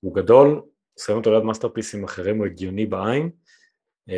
[0.00, 0.62] הוא גדול,
[0.98, 3.30] שמים אותו ליד מאסטרפיסים אחרים הוא הגיוני בעין
[4.10, 4.12] uh,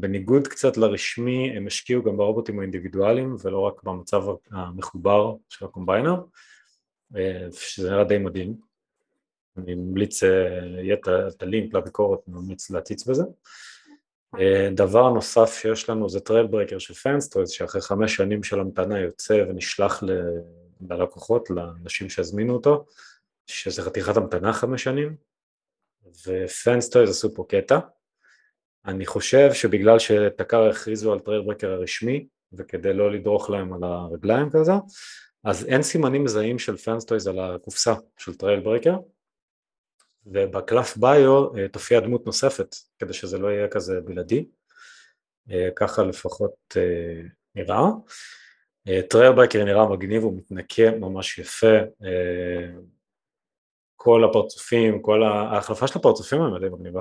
[0.00, 6.14] בניגוד קצת לרשמי הם השקיעו גם ברובוטים האינדיבידואליים ולא רק במצב המחובר של ה combiner
[7.50, 8.73] שזה נראה די מדהים
[9.56, 10.96] אני ממליץ, יהיה
[11.28, 13.24] את הלינק לביקורת, אני ממליץ להציץ בזה.
[14.74, 20.02] דבר נוסף שיש לנו זה Trailbreaker של FansToys, שאחרי חמש שנים של המתנה יוצא ונשלח
[20.90, 22.84] ללקוחות, לאנשים שהזמינו אותו,
[23.46, 25.16] שזה חתיכת המתנה חמש שנים,
[26.26, 27.78] ו FansToys עשו פה קטע.
[28.86, 34.50] אני חושב שבגלל ש Takara הכריזו על Trailbreaker הרשמי, וכדי לא לדרוך להם על הרגליים
[34.50, 34.72] כזה,
[35.44, 38.96] אז אין סימנים מזהים של FansToys על הקופסה של Trailbreaker,
[40.26, 44.48] ובקלף bio אה, תופיע דמות נוספת כדי שזה לא יהיה כזה בלעדי,
[45.50, 47.22] אה, ככה לפחות אה,
[47.54, 47.84] נראה.
[49.10, 51.76] Trailbreaker נראה מגניב, הוא מתנקה ממש יפה,
[53.96, 57.00] כל הפרצופים, כל ההחלפה של הפרצופים הם די מגניבה.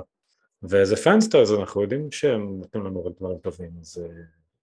[0.63, 4.05] וזה FansToys, אנחנו יודעים שהם נותנים לנו רק דברים טובים, אז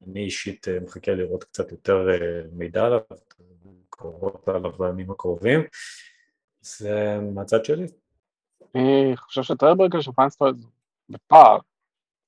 [0.06, 2.08] אני אישית מחכה לראות קצת יותר
[2.52, 3.00] מידע עליו,
[3.90, 5.60] סקירות עליו בימים הקרובים.
[6.60, 7.86] זה מהצד שלי.
[8.74, 10.64] אני חושב ש Trailbreaker של FansToys
[11.08, 11.58] בפער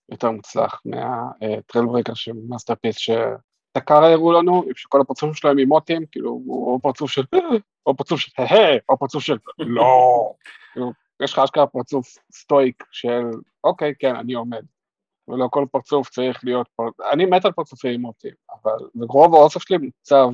[0.09, 6.43] יותר מוצלח מה Trailbreaker של Masterpiece ש Takara הראו לנו, שכל הפרצופים שלהם אימוטים, כאילו,
[6.49, 7.23] או פרצוף של
[7.87, 10.33] או פרצוף של הה, או פרצוף של לא,
[10.73, 13.23] כאילו, יש לך אשכרה פרצוף stoic של
[13.65, 14.65] אוקיי, כן, אני עומד.
[15.29, 16.69] ולא כל פרצוף צריך להיות,
[17.13, 20.29] אני מת על פרצופים אימוטיים, אבל רוב האוסף שלי מוצב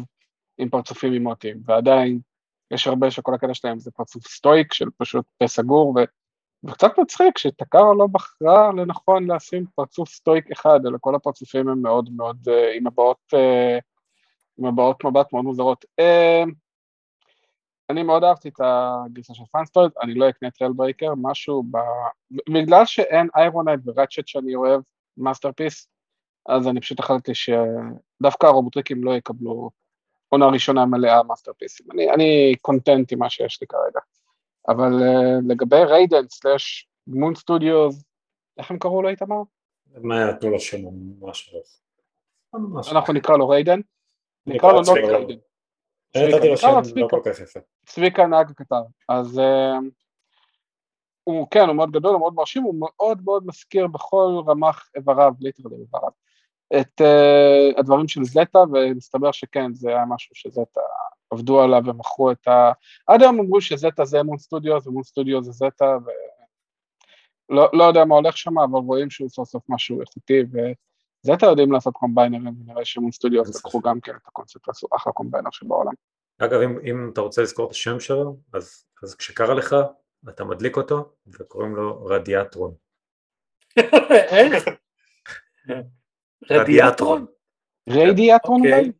[0.58, 2.20] עם פרצופים אימוטיים, ועדיין
[2.70, 6.00] יש הרבה שכל הקטע שלהם זה פרצוף stoic של פשוט פה סגור, ו...
[6.64, 11.82] וקצת מצחיק ש Takara לא בחרה לנכון לשים פרצוף stoic אחד, אלא כל הפרצופים הם
[11.82, 13.80] מאוד מאוד uh, עם הבעות, uh,
[14.58, 15.84] עם הבעות מבט מאוד מוזרות.
[16.00, 16.50] Uh,
[17.90, 21.78] אני מאוד אהבתי את הגרסה של FansToys, אני לא אקנה Trailbreaker, משהו ב...
[22.30, 24.80] בגלל שאין Ironhide ו Ratchet שאני אוהב,
[25.16, 25.88] Masterpiece,
[26.48, 29.70] אז אני פשוט החלטתי שדווקא הרובוטריקים לא יקבלו
[30.28, 31.86] עונה ראשונה מלאה מאסטרפיסים.
[31.92, 34.00] אני, אני content עם מה שיש לי כרגע.
[34.68, 38.04] אבל uh, לגבי Raiden slash Moon Studios,
[38.58, 39.42] איך הם קראו לו איתמר?
[40.02, 40.78] מה היה נתנו לו שם
[41.14, 43.80] ממש אנחנו נקרא לו Raiden.
[44.46, 45.34] נקרא לו Not Raiden.
[46.16, 47.60] נתתי לו שם לא כל כך יפה.
[47.86, 48.82] צביקה נהג הקטר.
[49.08, 49.84] אז uh,
[51.24, 55.32] הוא כן, הוא מאוד גדול, הוא מאוד מרשים, הוא מאוד מאוד מזכיר בכל רמ"ח איבריו,
[55.40, 56.10] literally איבריו.
[56.80, 60.80] את uh, הדברים של Zeta, ומסתבר שכן, זה היה משהו ש Zeta
[61.30, 62.72] עבדו עליו ומכרו את ה...
[63.06, 65.96] עד היום אמרו ש Zeta זה Moon Studio, ו Moon Studio זה Zeta,
[67.50, 71.72] ולא לא יודע מה הולך שם, אבל רואים שהוא סוף סוף משהו איכותי, וזטה יודעים
[71.72, 75.92] לעשות קומביינרים, ונראה שמון סטודיו לקחו גם כן את הקונספט, עשו אחלה קומביינר שבעולם.
[76.38, 79.76] אגב, אם, אם אתה רוצה לזכור את השם שלו, אז, אז כשקרה לך,
[80.28, 82.74] אתה מדליק אותו, וקוראים לו רדיאטרון.
[86.50, 87.26] רדיאטרון?
[87.88, 88.90] רדיאטרון אוקיי.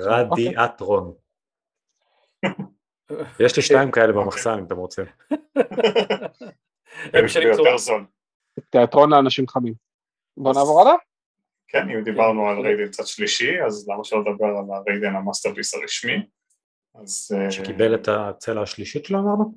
[0.00, 1.14] רדיאטרון.
[3.44, 5.04] יש לי שתיים כאלה במחסן אם אתם רוצים.
[8.70, 9.74] תיאטרון לאנשים חמים.
[10.36, 10.94] בוא נעבור הלאה?
[11.68, 15.74] כן, אם דיברנו על ריידן צד שלישי, אז למה שלא לדבר על הריידן ה Masterpiece
[15.74, 16.16] הרשמי?
[16.96, 19.54] אה, שקיבל את הצלע השלישית שלו אמרנו?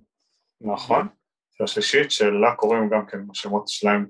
[0.62, 1.08] נכון,
[1.54, 4.06] הצלע השלישית שלה קוראים גם כן, השמות שלהם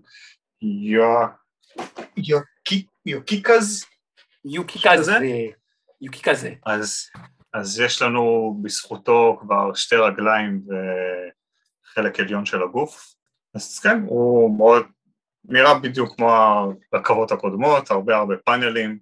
[3.05, 3.85] Yukikaze?
[4.45, 5.17] Yukikaze.
[6.01, 6.53] Yukikaze.
[6.65, 7.09] אז,
[7.53, 13.15] אז יש לנו בזכותו כבר שתי רגליים וחלק עליון של הגוף.
[13.55, 14.85] אז כן, הוא מאוד,
[15.45, 16.31] נראה בדיוק כמו
[16.93, 18.99] הרכבות הקודמות, הרבה הרבה פאנלים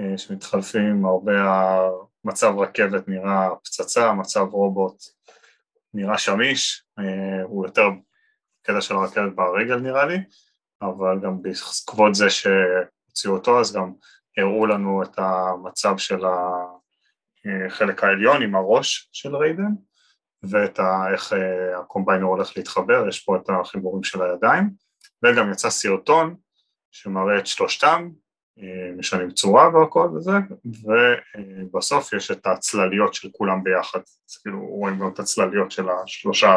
[0.00, 1.32] אה, שמתחלפים, הרבה
[2.24, 5.02] מצב רכבת נראה פצצה, מצב רובוט
[5.94, 7.88] נראה שמיש, אה, הוא יותר
[8.62, 10.16] קטע של הרכבת ברגל נראה לי,
[10.82, 13.92] אבל גם בעקבות זה שהוציאו אותו אז גם
[14.36, 16.20] הראו לנו את המצב של
[17.66, 19.72] החלק העליון עם הראש של ריידן
[20.42, 24.70] ואת ה, איך אה, הקומביינר הולך להתחבר, יש פה את החיבורים של הידיים,
[25.22, 26.36] וגם יצא סרטון
[26.90, 28.08] שמראה את שלושתם,
[28.58, 30.32] אה, משנים צורה והכל וזה,
[30.64, 34.00] ובסוף יש את הצלליות של כולם ביחד,
[34.30, 36.56] אז כאילו רואים גם את הצלליות של השלושה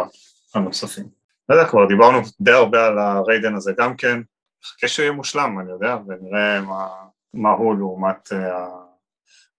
[0.55, 1.22] הנוספים.
[1.49, 4.21] לא יודע, כבר דיברנו די הרבה על הריידן הזה גם כן,
[4.65, 6.87] חכה שהוא יהיה מושלם, אני יודע, ונראה מה,
[7.33, 8.67] מה הוא לעומת אה,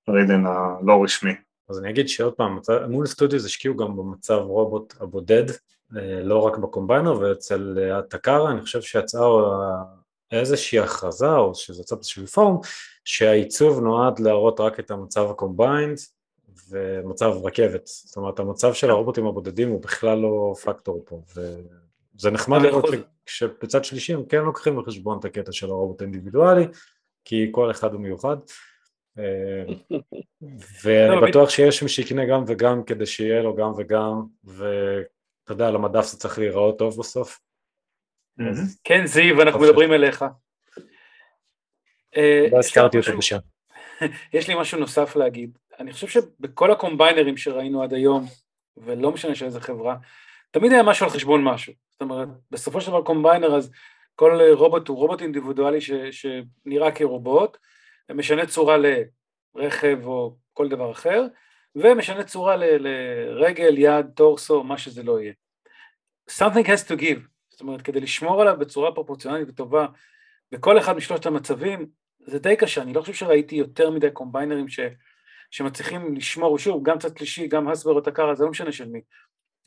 [0.09, 1.32] הריידן הלא רשמי.
[1.68, 2.59] אז אני אגיד שעוד פעם,
[2.89, 5.51] Moon Studios השקיעו גם במצב רובוט הבודד,
[5.97, 9.28] אה, לא רק ב combiner ואצל הטקרה, אני חושב שיצאה
[10.32, 12.61] איזושהי הכרזה או שזה יצא באיזשהו פורום
[13.05, 15.99] שהעיצוב נועד להראות רק את המצב ה combined
[16.71, 22.63] ומצב רכבת, זאת אומרת המצב של הרובוטים הבודדים הוא בכלל לא פקטור פה וזה נחמד
[22.63, 22.85] לראות
[23.27, 26.67] שבצד שלישי הם כן לוקחים בחשבון את הקטע של הרובוט האינדיבידואלי
[27.25, 28.37] כי כל אחד הוא מיוחד
[30.85, 35.69] ואני לא, בטוח שיש מי שיקנה גם וגם כדי שיהיה לו גם וגם ואתה יודע
[35.69, 37.41] על המדף זה צריך להיראות טוב בסוף
[38.85, 40.25] כן זיו, אנחנו מדברים אליך.
[42.17, 43.39] אה, לא הזכרתי אותו בשם.
[44.35, 45.59] יש לי משהו נוסף להגיד.
[45.81, 48.27] אני חושב שבכל הקומביינרים שראינו עד היום,
[48.77, 49.97] ולא משנה שאיזה חברה,
[50.51, 51.72] תמיד היה משהו על חשבון משהו.
[51.91, 53.72] זאת אומרת, בסופו של דבר קומביינר, אז
[54.14, 57.57] כל רובוט הוא רובוט אינדיבידואלי ש, שנראה כרובוט,
[58.09, 58.77] ומשנה צורה
[59.57, 61.27] לרכב או כל דבר אחר,
[61.77, 65.33] ומשנה צורה ל, לרגל, יד, טורסו, מה שזה לא יהיה.
[66.31, 67.20] Something has to give.
[67.51, 69.87] זאת אומרת, כדי לשמור עליו בצורה פרופורציונלית וטובה
[70.53, 71.87] בכל אחד משלושת המצבים,
[72.20, 74.81] זה די קשה, אני לא חושב שראיתי יותר מדי קומביינרים ש,
[75.55, 79.01] שמצליחים לשמור, ושוב, גם צד שלישי, גם הסבר או תקרה, זה לא משנה של מי,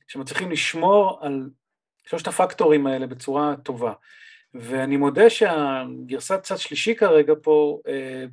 [0.07, 1.49] שמצליחים לשמור על
[2.07, 3.93] שלושת הפקטורים האלה בצורה טובה.
[4.53, 8.25] ואני מודה שהגרסת צד שלישי כרגע פה אה,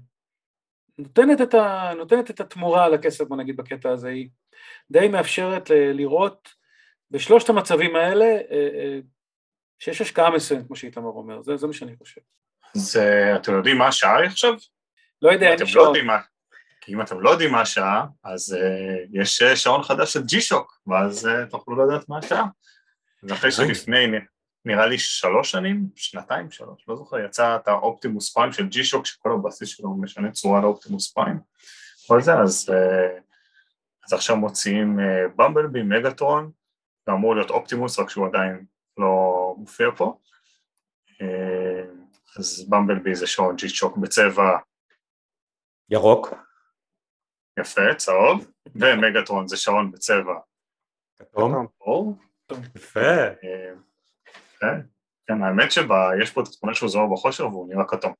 [0.98, 4.28] נותנת, את ה, נותנת את התמורה על הכסף, בוא נגיד, בקטע הזה, היא
[4.90, 6.48] די מאפשרת לראות
[7.10, 8.98] בשלושת המצבים האלה אה, אה,
[9.78, 12.20] שיש השקעה מסוימת, כמו שאיתמר אומר, זה, זה מה שאני חושב.
[12.76, 13.00] אז
[13.36, 14.54] אתם יודעים מה השעה עכשיו?
[15.22, 15.96] לא יודע, אין לי שעון.
[15.96, 16.12] לא
[16.84, 20.80] כי אם אתם לא יודעים מה השעה, אז uh, יש uh, שעון חדש של ג'י-שוק,
[20.86, 22.44] ואז uh, תוכלו לדעת מה השעה.
[23.22, 24.06] אז אחרי שלפני,
[24.64, 29.32] נראה לי שלוש שנים, שנתיים, שלוש, לא זוכר, יצא את האופטימוס פריים של ג'י-שוק, שכל
[29.32, 31.38] הבסיס שלו משנה צורה לאופטימוס פריים.
[32.06, 33.20] כל זה, אז, uh,
[34.06, 34.98] אז עכשיו מוציאים
[35.36, 36.50] במבלבי, מגטרון,
[37.06, 38.64] זה אמור להיות אופטימוס, רק שהוא עדיין
[38.98, 40.18] לא מופיע פה.
[41.22, 41.84] אה,
[42.38, 44.58] אז במבלבי זה שעון צ'וק בצבע
[45.90, 46.34] ירוק.
[47.60, 48.46] יפה, צהוב,
[48.76, 50.34] ומגטרון זה שעון בצבע
[51.18, 51.66] כתום.
[52.76, 53.00] יפה.
[53.00, 53.74] אה,
[54.60, 54.80] כן,
[55.26, 58.12] כן, האמת שיש פה את התמונה שהוא זוהר בחושר והוא נראה כתום.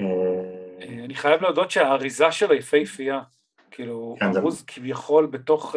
[0.00, 3.20] אה, אני חייב להודות שהאריזה שלו יפהפייה,
[3.70, 5.76] כאילו, כן, ארוז כביכול בתוך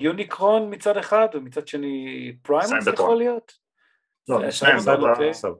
[0.00, 3.62] יוניקרון מצד אחד, ומצד שני פריימוס יכול להיות?
[4.28, 4.90] לא, שניהם, זה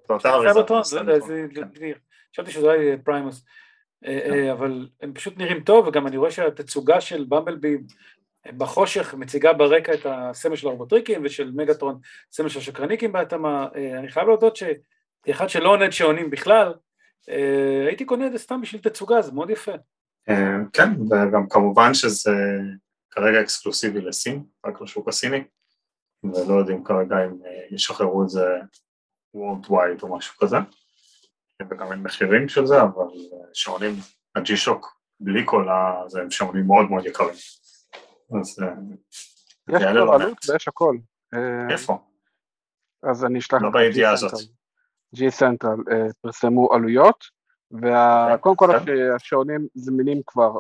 [0.09, 0.61] באותה אריזה.
[2.33, 3.53] חשבתי שזה היה פריימוס, אה, אה,
[4.53, 7.78] אבל הם פשוט נראים טוב, וגם אני רואה שהתצוגה של במבלבי
[8.57, 11.98] בחושך מציגה ברקע את הסמל של הרובוטריקים ושל מגטרון
[12.32, 14.59] סמל של שקרניקים בהתאמה, אה, אני חייב להודות
[15.22, 16.74] כאחד שלא עונד שעונים בכלל,
[17.86, 19.72] הייתי קונה את זה סתם בשביל תצוגה, זה מאוד יפה.
[20.72, 22.32] כן, וגם כמובן שזה
[23.11, 25.44] כרגע אקסקלוסיבי לסין, רק לשוק הסיני,
[26.24, 28.46] ולא יודעים כרגע אם אה, ישחררו את זה
[29.36, 30.57] Worldwide או משהו כזה,
[31.70, 33.94] וגם אין מחירים של זה, אבל אה, שעונים,
[34.36, 36.08] הג'י-שוק, בלי כל ה...
[36.08, 37.34] זה הם שעונים מאוד מאוד יקרים.
[38.40, 38.68] אז אה,
[39.68, 40.96] יש כבר עלות ויש הכל.
[41.70, 41.98] איפה?
[43.02, 43.62] אז אני אשלח...
[43.62, 44.32] לא בידיעה הזאת.
[45.14, 45.76] ג'י סנטרל
[46.20, 47.24] פרסמו עלויות,
[47.72, 48.68] וקודם כל
[49.16, 50.58] השעונים זמינים כבר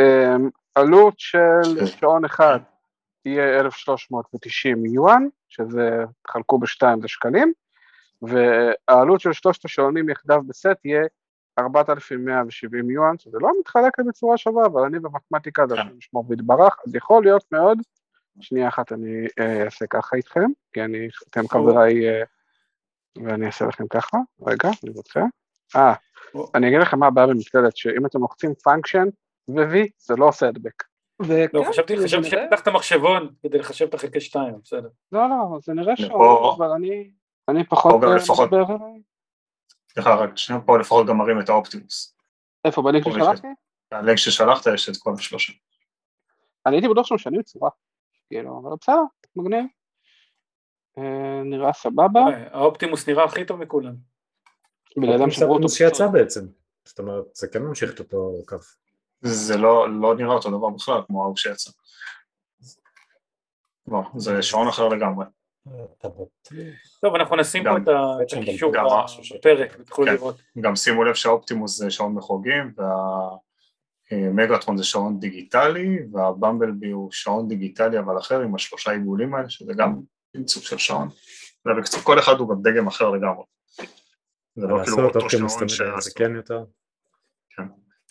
[0.00, 1.86] אמ, עלות של כן.
[1.86, 2.58] שעון אחד
[3.22, 7.52] תהיה 1,390 יואן, שזה תחלקו בשתיים זה שקלים,
[8.28, 11.02] והעלות של שלושת השעונים יחדיו בסט יהיה
[11.58, 15.88] 4,170 יואן, שזה לא מתחלק בצורה שווה, אבל אני במתמטיקה זה כן.
[15.96, 17.78] משמור ויתברך, אז יכול להיות מאוד,
[18.40, 22.22] שנייה אחת אני אה, אעשה ככה איתכם, כי אני, אתם חבריי, אה,
[23.24, 25.20] ואני אעשה לכם ככה, רגע, אני רוצה,
[25.76, 25.94] אה,
[26.54, 29.08] אני אגיד לכם מה הבעיה במקלדת, שאם אתם לוחצים פונקשן,
[29.48, 30.84] ו-V זה לא עושה הדבק.
[31.52, 34.88] לא, חשבתי שפתחת מחשבון כדי לחשב את החלקי שתיים, בסדר.
[35.12, 36.12] לא, לא, זה נראה שם,
[36.56, 37.10] אבל אני
[38.26, 38.50] פחות...
[39.92, 42.16] סליחה, רק שנייה פה לפחות גם מראים את האופטימוס.
[42.64, 43.48] איפה, בלינק ששלחתי?
[43.94, 45.52] בלינק ששלחת יש את כל השלושה.
[46.66, 47.70] אני הייתי בטוח שמשנים צורה,
[48.28, 49.02] כאילו, אבל בסדר,
[49.36, 49.64] מגניב.
[50.98, 52.20] אה, נראה סבבה.
[52.50, 53.94] האופטימוס נראה הכי טוב מכולם.
[54.96, 55.68] בלעדם שברו אותו.
[55.68, 56.40] שיצא בעצם,
[56.84, 58.56] זאת אומרת, זה כן ממשיך את אותו קו.
[59.20, 61.70] זה לא, לא נראה אותו דבר בכלל כמו ההוא שיצא.
[63.86, 65.24] לא, זה שעון אחר לגמרי.
[67.00, 67.84] טוב, אנחנו נשים פה גם-
[68.22, 68.72] את הקישור
[69.34, 70.12] בפרק, תוכלו כן.
[70.12, 70.36] לראות.
[70.60, 72.72] גם שימו לב שהאופטימוס זה שעון מחוגים
[74.10, 79.72] והמגאטרון זה שעון דיגיטלי והבמבלבי הוא שעון דיגיטלי אבל אחר עם השלושה עיגולים האלה שזה
[79.76, 80.00] גם
[80.46, 81.08] סוג של שעון.
[81.66, 83.44] ובקצור כל אחד הוא גם דגם אחר לגמרי.
[84.56, 85.82] זה לא כאילו אותו שעון ש...
[85.98, 86.64] זה כן יותר.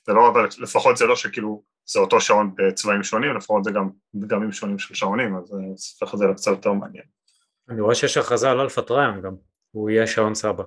[0.08, 3.90] זה לא, אבל לפחות זה לא שכאילו זה אותו שעון בצבעים שונים, לפחות זה גם
[4.16, 5.56] דגמים שונים של שעונים, אז זה
[6.02, 7.04] הופך את זה לקצת יותר מעניין.
[7.74, 9.36] אני רואה שיש הכרזה על אלפא טריון גם,
[9.72, 10.64] הוא יהיה שעון סבא.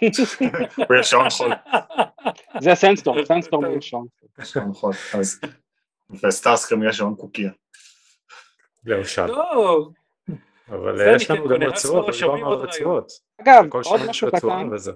[0.00, 1.52] הוא יהיה שעון חול,
[2.60, 4.06] זה סנדסטורם, סנדסטורם הוא שעון.
[4.44, 5.40] שעון חול, אז...
[6.22, 7.50] וסטארסקרים יהיה שעון קוקייה.
[8.84, 9.26] לאושל.
[9.26, 9.88] לא,
[10.68, 13.12] אבל יש לנו גם רצועות, לא דיברנו על עוד רצועות.
[13.40, 14.92] אגב, עוד יש משהו קטן, וזה.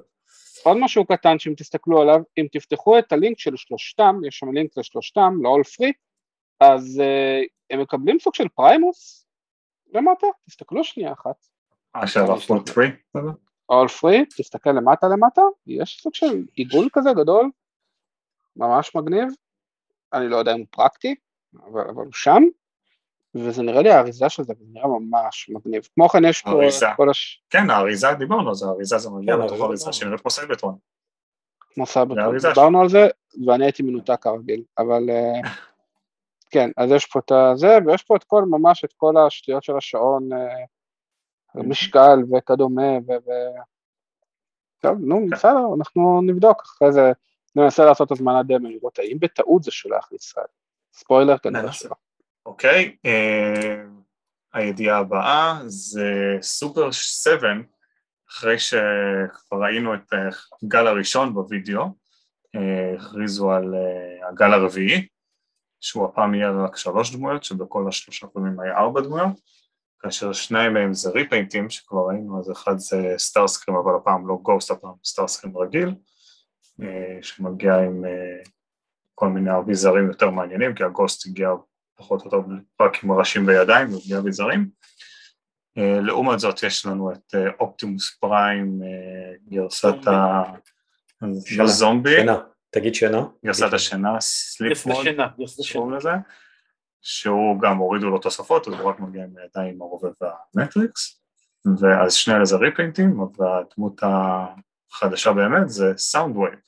[0.64, 4.78] עוד משהו קטן שאם תסתכלו עליו, אם תפתחו את הלינק של שלושתם, יש שם לינק
[4.78, 5.92] לשלושתם, ל-all three,
[6.60, 9.26] אז אה, הם מקבלים סוג של פריימוס
[9.92, 11.46] למטה, תסתכלו שנייה אחת.
[11.96, 12.88] אה, של ה all 3?
[13.72, 17.50] all three, תסתכל למטה למטה, יש סוג של עיגול כזה גדול,
[18.56, 19.28] ממש מגניב,
[20.12, 21.14] אני לא יודע אם הוא פרקטי,
[21.64, 22.42] אבל, אבל הוא שם,
[23.34, 25.88] וזה נראה לי האריזה של זה, נראה ממש מגניב.
[25.94, 26.90] כמו כן יש פה אריזה.
[26.90, 27.42] את כל הש...
[27.50, 29.92] כן, האריזה דיברנו על זה, האריזה זה מגיע כן, האריזה האריזה דיברנו.
[29.92, 30.76] שנראית כמו סייבטרון.
[31.60, 31.84] כמו
[32.18, 33.08] האריזה דיברנו על זה,
[33.46, 35.40] ואני הייתי מנותק כרגיל, אבל אה,
[36.50, 39.76] כן, אז יש פה את הזה, ויש פה את כל, ממש את כל השטויות של
[39.76, 43.12] השעון, אה, משקל וכדומה, ו...
[43.26, 43.60] ו-
[44.78, 45.36] טוב, נו, כן.
[45.36, 47.12] בסדר, אנחנו נבדוק, אחרי זה
[47.56, 50.46] ננסה לעשות הזמנת דמו, לראות האם בטעות זה שולח לישראל.
[50.92, 51.72] ספוילר כנראה.
[51.72, 51.94] שלא.
[52.46, 53.82] אוקיי, אה,
[54.52, 57.48] הידיעה הבאה זה סופר 7,
[58.30, 60.18] אחרי שכבר ראינו את אה,
[60.62, 61.84] הגל הראשון בווידאו,
[62.54, 65.06] אה, הכריזו על אה, הגל הרביעי,
[65.80, 69.40] שהוא הפעם יהיה רק שלוש דמויות, שבכל השלושה פעמים היה ארבע דמויות,
[70.00, 74.38] כאשר שניים מהם זה repaint ים שכבר ראינו, אז אחד זה סטארסקרים, אבל הפעם לא
[74.42, 75.94] Ghost, הפעם סטארסקרים רגיל,
[76.82, 78.42] אה, שמגיע עם אה,
[79.14, 81.50] כל מיני אביזרים יותר מעניינים, כי ה Ghost הגיע
[81.96, 82.38] פחות או יותר
[82.80, 84.68] רק עם ראשים וידיים ובלי אביזרים.
[85.78, 88.80] אה, לעומת זאת יש לנו את אופטימוס פריים,
[89.48, 89.94] גרסת
[91.60, 92.38] הזומבי, שינה,
[92.70, 93.22] תגיד שינה.
[93.44, 95.06] גרסת השינה, sleep mode.
[95.62, 96.10] שקוראים לזה,
[97.02, 101.22] שהוא גם הורידו לו תוספות, אז הוא רק מגיע עם הידיים עם הרובה והמטריקס,
[101.80, 106.58] ואז שני אלה זה repaint ים, והדמות החדשה באמת זה Soundwave,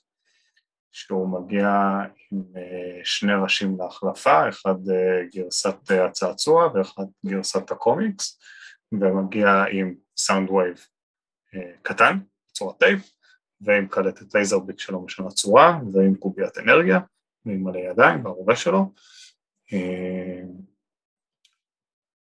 [0.92, 1.68] שהוא מגיע
[2.32, 8.40] עם אה, שני ראשים להחלפה, אחד אה, גרסת אה, הצעצוע ואחד גרסת הקומיקס,
[8.92, 10.86] ומגיע עם Soundwave
[11.54, 12.18] אה, קטן,
[12.50, 13.10] בצורת טייפ,
[13.62, 16.98] ועם קלטת Laserbeak שלו משנה צורה, ועם קוביית אנרגיה,
[17.46, 18.92] ועם מלא ידיים בהרובה שלו.
[19.72, 20.42] אה,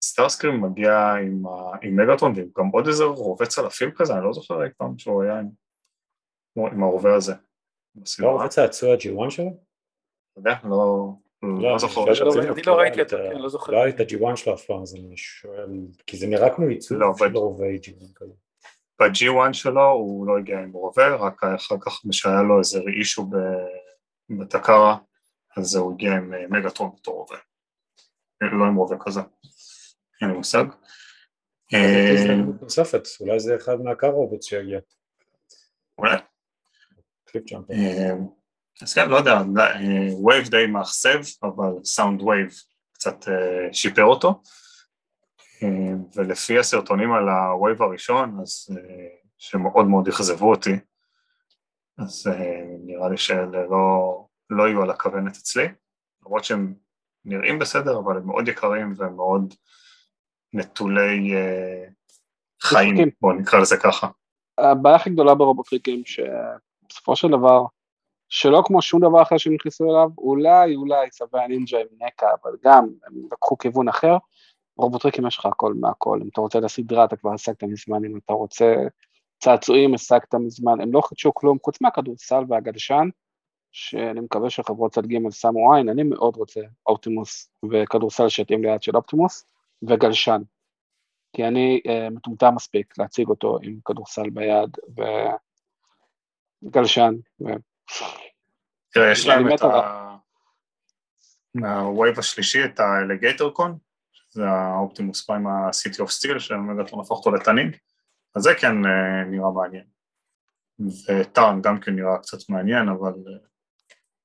[0.04, 4.32] סטארסקרים מגיע עם, ה- עם מגאטון ועם גם עוד איזה רובה צלפים כזה, אני לא
[4.32, 5.48] זוכר אי פעם שהוא היה עם,
[6.72, 7.34] עם הרובה הזה.
[8.18, 8.28] לא.
[8.30, 9.48] רוצה צעצוע G1 שלו?
[10.32, 11.08] אתה יודע, לא,
[11.42, 12.04] לא, אני זוכר.
[12.04, 13.72] ברצינות, אני לא ראיתי אותו, כן, לא זוכר.
[13.72, 15.70] לא לי את ה-G1 שלו אף פעם, אז אני שואל,
[16.06, 18.32] כי זה נראה כמו עיצוב לא, של רובי G1 כזה.
[19.00, 23.30] ב-G1 שלו הוא לא הגיע עם רובה, רק אחר כך שהיה לו איזה אישו
[24.30, 24.96] בתקרה,
[25.56, 27.36] אז הוא הגיע עם אה, מגאטרון בתור רובה.
[28.40, 29.20] לא עם רובה כזה,
[30.22, 30.64] אין לי מושג.
[31.74, 34.78] אה, הזדמנות נוספת, אולי זה אחד מהקר רובוט שיגיע.
[35.98, 36.16] אולי.
[37.70, 38.14] אה,
[38.82, 39.42] אז כן, לא יודע,
[40.26, 42.48] וייב די מאכזב, אבל סאונד וייב
[42.92, 44.34] קצת אה, שיפר אותו, אה,
[46.16, 50.76] ולפי הסרטונים על הווייב הראשון, אז אה, שמאוד מאוד אכזבו אותי,
[51.98, 55.68] אז אה, נראה לי שאלה לא, לא יהיו על הכוונת אצלי,
[56.22, 56.74] למרות שהם
[57.24, 59.54] נראים בסדר, אבל הם מאוד יקרים ומאוד
[60.52, 61.84] נטולי אה,
[62.62, 63.10] חיים.
[63.20, 64.08] בואו נקרא לזה ככה.
[64.58, 67.64] הבעיה הכי גדולה ברובוטריקים שבסופו של דבר,
[68.28, 72.52] שלא כמו שום דבר אחר שהם נכנסו אליו, אולי אולי צווי הנינג'ה עם נקע, אבל
[72.62, 74.16] גם הם לקחו כיוון אחר,
[74.78, 78.32] רובוטריקים יש לך הכל מהכל, אם אתה רוצה לסדרה אתה כבר השגת מזמן, אם אתה
[78.32, 78.74] רוצה
[79.38, 83.08] צעצועים השגת מזמן, הם לא חידשו כלום חוץ מהכדורסל והגלשן,
[83.72, 88.96] שאני מקווה שחברות צד ג' שמו עין, אני מאוד רוצה אופטימוס וכדורסל שיתאים ליד של
[88.96, 89.44] אופטימוס
[89.82, 90.42] וגלשן,
[91.32, 94.76] כי אני uh, מטומטם מספיק להציג אותו עם כדורסל ביד
[96.62, 97.44] וגלשן, ו...
[98.92, 99.62] תראה, יש להם את.
[99.62, 100.16] ה...
[101.54, 103.78] מה wave השלישי, את ה Alligatorcon,
[104.30, 107.72] זה האופטימוס פריים ה-City of Steel, שמגטרון הפך אותו לתנין,
[108.34, 109.84] אז זה כן אה, נראה מעניין.
[110.80, 113.38] וטארן גם כן נראה קצת מעניין, אבל אה,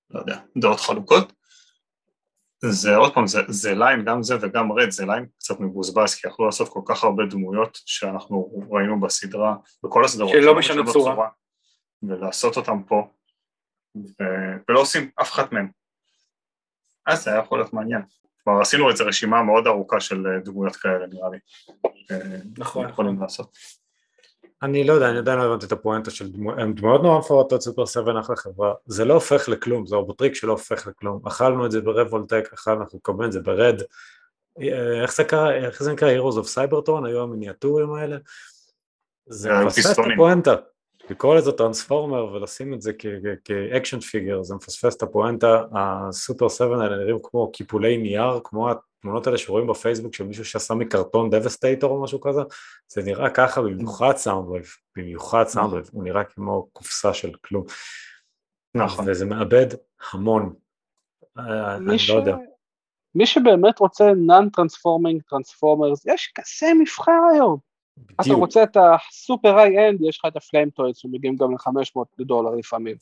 [0.10, 1.34] לא יודע, דעות חלוקות.
[2.66, 6.28] זה עוד פעם, זה, זה line, גם זה וגם RED, זה line קצת מבוזבז, כי
[6.28, 10.32] יכלו לעשות כל כך הרבה דמויות שאנחנו ראינו בסדרה, בכל הסדרות.
[10.32, 11.30] שלא משנה צורה.
[12.04, 13.08] ולעשות אותם פה,
[13.96, 14.24] ו...
[14.70, 15.70] ולא עושים אף אחת מהם.
[17.06, 18.02] אז זה היה יכול להיות מעניין.
[18.44, 21.38] כלומר, עשינו איזו רשימה מאוד ארוכה של אה, דמויות כאלה, נראה לי.
[22.58, 22.90] נכון.
[22.90, 23.58] יכולים לעשות.
[24.64, 27.62] אני לא יודע, אני עדיין לא הבנתי את הפואנטה של דמויות, הן דמויות נורא מפורטות,
[27.62, 31.82] Super7 אחלה חברה, זה לא הופך לכלום, זה רובוטריק שלא הופך לכלום, אכלנו את זה
[31.82, 33.82] ב Revoltech, אכלנו, אנחנו מקבלים את זה ב RED,
[34.62, 38.18] אה, איך זה קרה, איך זה נקרא, Heroes of Cybertron, היו המיניאטורים האלה,
[39.26, 40.56] זה מפספס את הפואנטה,
[41.14, 42.92] לקרוא לזה טרנספורמר ולשים את זה
[43.44, 48.72] כ action figure, זה מפספס את הפואנטה, ה Super7 האלה נראים כמו קיפולי נייר, כמו
[48.72, 52.42] התמונות האלה שרואים בפייסבוק של מישהו שעשה מקרטון Devastator או משהו כזה,
[52.88, 57.64] זה נראה ככה במיוחד Soundwave, במיוחד Soundwave, הוא נראה כמו קופסה של כלום.
[58.76, 59.06] נכון.
[59.08, 59.68] וזה מאבד
[60.12, 60.54] המון,
[61.38, 62.36] אני לא יודע.
[63.16, 67.73] מי שבאמת רוצה non-transforming transformers, יש כזה מבחר היום.
[67.98, 68.22] בדיוק.
[68.22, 72.52] אתה רוצה את הסופר high-end, יש לך את ה Flame Toys שמגיעים גם ל-500 דולר
[72.56, 72.96] לפעמים.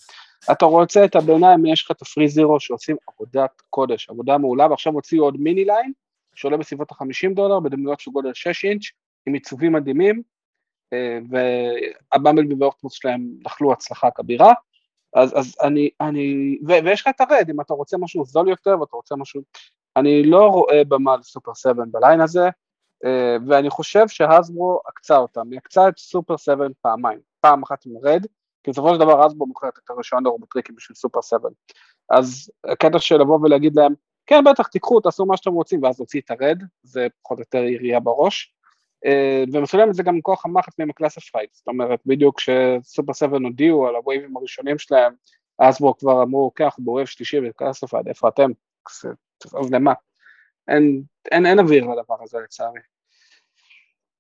[0.52, 4.94] אתה רוצה את הביניים, יש לך את ה Threezero שעושים עבודת קודש, עבודה מעולה, ועכשיו
[4.94, 5.92] הוציאו עוד mini line,
[6.36, 8.84] שעולה בסביבות ה-50 דולר, בדמויות של גודל 6 אינץ',
[9.26, 10.22] עם עיצובים מדהימים,
[10.94, 14.54] אה, והבמבלבי ואופטימוס שלהם נחלו הצלחה כבירה.
[15.16, 18.50] אז, אז אני, אני, ו, ויש לך את ה RED, אם אתה רוצה משהו זול
[18.50, 19.42] יותר ואתה רוצה משהו,
[19.96, 22.50] אני לא רואה במה ל Super7 ב line הזה,
[23.48, 27.94] ואני חושב ש Hasbro עקצה אותם, היא עקצה את סופר 7 פעמיים, פעם אחת עם
[28.04, 28.26] RED,
[28.64, 31.50] כי בסופו של דבר Hasbro מוכרת את הרישיון לרובוטריקים בשביל סופר 7,
[32.10, 33.94] אז הקטע של לבוא ולהגיד להם,
[34.26, 37.42] כן בטח תיקחו, תעשו מה שאתם רוצים, ואז להוציא את ה RED, זה פחות או
[37.42, 38.54] יותר ירייה בראש,
[39.06, 43.38] אה, והם את זה גם מכוח המחט מהם ה Classified, זאת אומרת בדיוק כשסופר 7
[43.38, 45.14] הודיעו על ה wave ים הראשונים שלהם,
[45.58, 48.52] Hasbro כבר אמרו, כן אנחנו ב wave שלישי ב Classified, איפה אתם?
[49.72, 49.94] למה?
[50.68, 52.80] אין, אין, אין אוויר לדבר הזה לצערי.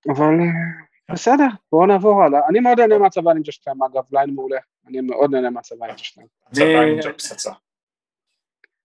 [0.10, 2.40] אבל אה, בסדר, בואו נעבור הלאה.
[2.50, 4.60] אני מאוד נהנה מהצבא הנינג'ה שלהם, אגב, line מעולה.
[4.88, 6.28] אני מאוד נהנה מהצבא הנינג'ה שלהם.
[6.48, 7.52] הצבא הנינג'ה פצצה.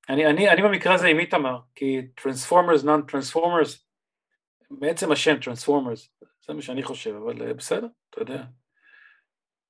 [0.09, 3.87] אני, אני, אני במקרה הזה עם איתמר, כי Transformers, non Transformers,
[4.71, 6.09] בעצם השם Transformers,
[6.47, 8.43] זה מה שאני חושב, אבל אה, בסדר, אתה יודע.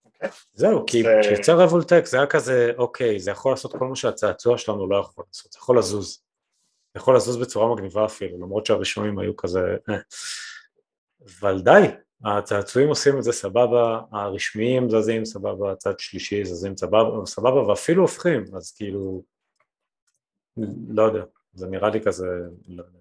[0.04, 0.28] אוקיי.
[0.52, 4.88] זהו, כי כשיצא Revoltech זה היה כזה, אוקיי, זה יכול לעשות כל מה שהצעצוע שלנו
[4.88, 6.25] לא יכול לעשות, זה יכול לזוז.
[6.96, 9.76] יכול לזוז בצורה מגניבה אפילו, למרות שהראשונים היו כזה...
[9.88, 9.98] אה.
[11.40, 11.86] אבל די,
[12.24, 18.44] הצעצועים עושים את זה סבבה, הרשמיים זזים סבבה, הצד שלישי זזים סבבה, סבבה ואפילו הופכים,
[18.56, 19.22] אז כאילו,
[20.88, 21.24] לא יודע,
[21.54, 22.26] זה נראה לי כזה,
[22.68, 22.98] לא יודע.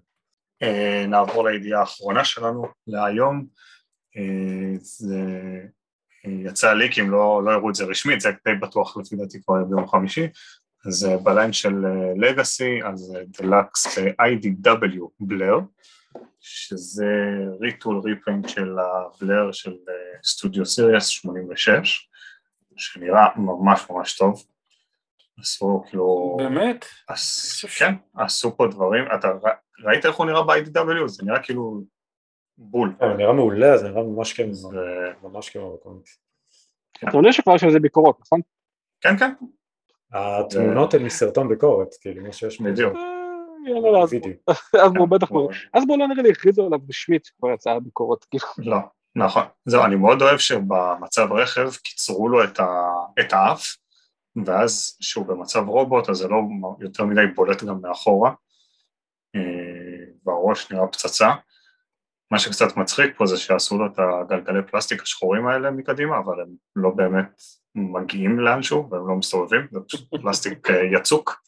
[0.62, 3.46] אה, נעבור לידיעה האחרונה שלנו להיום,
[4.16, 5.16] אה, זה
[6.24, 9.88] יצא ליקים, לא, לא הראו את זה רשמית, זה די בטוח לפי דעתי כבר ביום
[9.88, 10.28] חמישי,
[10.86, 11.74] אז ב line של
[12.16, 15.58] Legacy, אז דלקס ב-IDW Blurr,
[16.40, 17.06] שזה
[17.60, 19.74] retool repaint של ה Blurr של
[20.24, 22.08] Studio Series 86,
[22.76, 24.44] שנראה ממש ממש טוב.
[25.40, 26.36] עשו כאילו...
[26.38, 26.84] באמת?
[27.08, 27.64] עש...
[27.64, 29.28] כן, עשו פה דברים, אתה
[29.84, 31.06] ראית איך הוא נראה ב-IDW?
[31.06, 31.82] זה נראה כאילו
[32.58, 32.94] בול.
[33.00, 34.52] זה נראה מעולה, זה נראה ממש כאילו,
[35.22, 36.18] ממש כאילו בקומיקס.
[37.08, 38.40] אתה יודע שכבר יש על זה ביקורות, נכון?
[39.00, 39.32] כן, כן.
[40.12, 42.92] התמונות הן מסרטון ביקורת, כאילו, מה שיש בדיוק.
[43.66, 44.02] יאללה,
[44.84, 48.24] אז בואו בטח לא, אז בואו לא נראה לי הכריזו עליו רשמית כבר יצאה הביקורת,
[48.24, 48.46] כאילו.
[48.58, 48.78] לא,
[49.16, 52.44] נכון, זהו, אני מאוד אוהב שבמצב רכב קיצרו לו
[53.20, 53.76] את האף,
[54.44, 56.36] ואז שהוא במצב רובוט אז זה לא
[56.80, 58.32] יותר מדי בולט גם מאחורה,
[60.26, 61.30] והראש נראה פצצה.
[62.30, 66.48] מה שקצת מצחיק פה זה שעשו לו את הגלגלי פלסטיק השחורים האלה מקדימה, אבל הם
[66.76, 67.42] לא באמת
[67.76, 71.42] מגיעים לאנשהו והם לא מסתובבים, זה פשוט פלסטיק יצוק.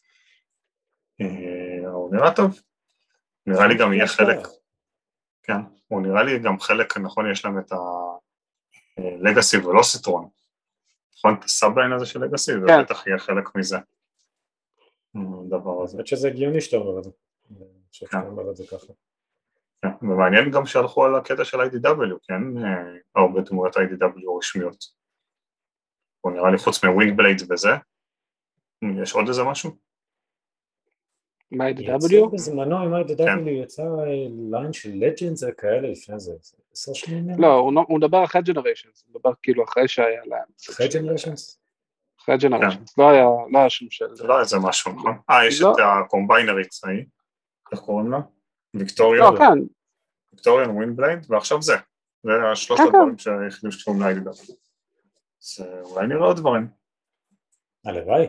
[1.85, 2.59] הוא נראה טוב,
[3.45, 4.47] נראה לי גם יהיה חלק,
[5.43, 7.71] כן, הוא נראה לי גם חלק, נכון, יש להם את
[8.97, 10.29] ה Legacy Velocitron,
[11.17, 12.81] נכון, את ה subline הזה של Legacy, זה כן.
[12.81, 13.77] בטח יהיה חלק מזה,
[15.15, 15.97] הדבר הזה.
[15.97, 17.09] האמת שזה הגיוני שאתה אומר את זה,
[17.91, 18.93] שאתה אומר את זה ככה.
[19.81, 22.41] כן, ומעניין גם שהלכו על הקטע של IDW, כן,
[23.15, 24.98] הרבה דמויות IDW רשמיות.
[26.21, 27.69] הוא נראה לי חוץ מ Windblade וזה,
[29.03, 29.71] יש עוד איזה משהו?
[31.51, 33.83] יצא בזמנו עם IDW יצא
[34.51, 36.31] line של Legends כאלה לפני זה,
[36.71, 37.41] עשר שנים?
[37.41, 37.53] לא,
[37.87, 40.45] הוא מדבר אחרי Generations, הוא מדבר כאילו אחרי שהיה להם.
[40.69, 41.59] אחרי Generations?
[42.21, 44.15] אחרי Generations, לא היה לא היה שום של...
[44.15, 45.17] זה לא איזה משהו, נכון?
[45.29, 45.71] אה, יש לא.
[45.71, 47.05] את הקומביינרית ההיא,
[47.71, 48.19] איך קוראים לה?
[48.73, 49.21] ויקטוריה?
[49.21, 49.59] לא, כן,
[50.33, 51.75] ויקטוריאן ווינבלייד, ועכשיו זה.
[52.23, 54.53] זה השלושת כן, הדברים שהיחידים שקוראים ל-IDW.
[55.43, 56.67] אז אה, אולי נראה עוד דברים.
[57.85, 58.27] הלוואי.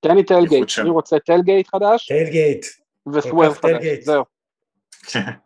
[0.00, 0.68] תן לי טלגייט.
[0.80, 2.66] אני רוצה טלגייט חדש טיילגייט.
[3.14, 4.04] וסוואב כך חדש, tailgate.
[4.04, 4.24] זהו,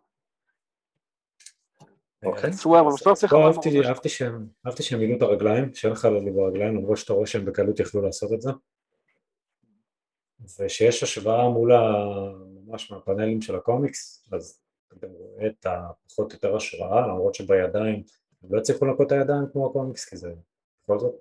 [2.24, 2.50] אוקיי.
[2.50, 3.32] בסוף צריך...
[3.32, 7.44] לא, אהבתי, שהם, אהבתי שהם את הרגליים, שאין לך לי ברגליים, למרות שאתה רואה שהם
[7.44, 8.50] בקלות יכלו לעשות את זה.
[10.58, 11.80] ושיש השוואה מול ה...
[12.66, 14.60] ממש מהפאנלים של הקומיקס, אז
[14.98, 18.02] אתה רואה את הפחות או יותר השראה, למרות שבידיים,
[18.50, 20.32] לא הצליחו לנקות את הידיים כמו הקומיקס, כי זה
[20.84, 21.14] בכל זאת.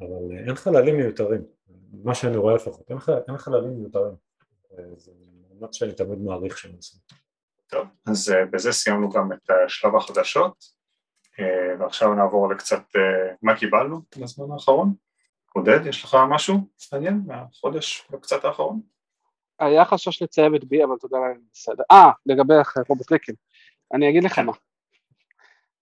[0.00, 1.42] אבל אה, אין חללים מיותרים,
[2.04, 4.14] מה שאני רואה לפחות, אין, ח- אין חללים מיותרים.
[4.78, 5.12] אה, זה
[5.60, 7.00] מאמץ שאני תמיד מעריך שהם עושים.
[7.66, 10.80] טוב, אז אה, בזה סיימנו גם את שלב החדשות,
[11.80, 12.82] ועכשיו נעבור לקצת
[13.42, 14.94] מה קיבלנו בזמן האחרון.
[15.54, 16.58] עודד, יש לך משהו
[16.92, 18.80] מעניין מהחודש וקצת האחרון?
[19.58, 21.82] היה חשש לצהבת, אבל תודה לאל, בסדר.
[21.90, 22.54] אה, לגבי
[22.88, 23.34] רובוטריקים,
[23.94, 24.52] אני אגיד לך מה.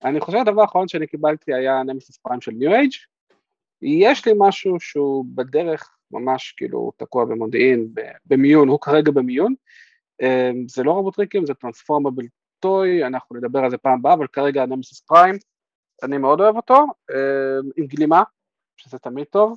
[0.05, 2.93] אני חושב הדבר האחרון שאני קיבלתי היה Nemesis Prime של NewAge.
[3.83, 7.89] יש לי משהו שהוא בדרך ממש כאילו תקוע במודיעין,
[8.27, 9.55] במיון, הוא כרגע במיון.
[10.23, 12.25] אה, זה לא רובוטריקים, זה transformable
[12.61, 15.35] toy, אנחנו נדבר על זה פעם הבאה, אבל כרגע Nemesis Prime,
[16.03, 18.23] אני מאוד אוהב אותו, אה, עם גלימה,
[18.77, 19.57] שזה תמיד טוב.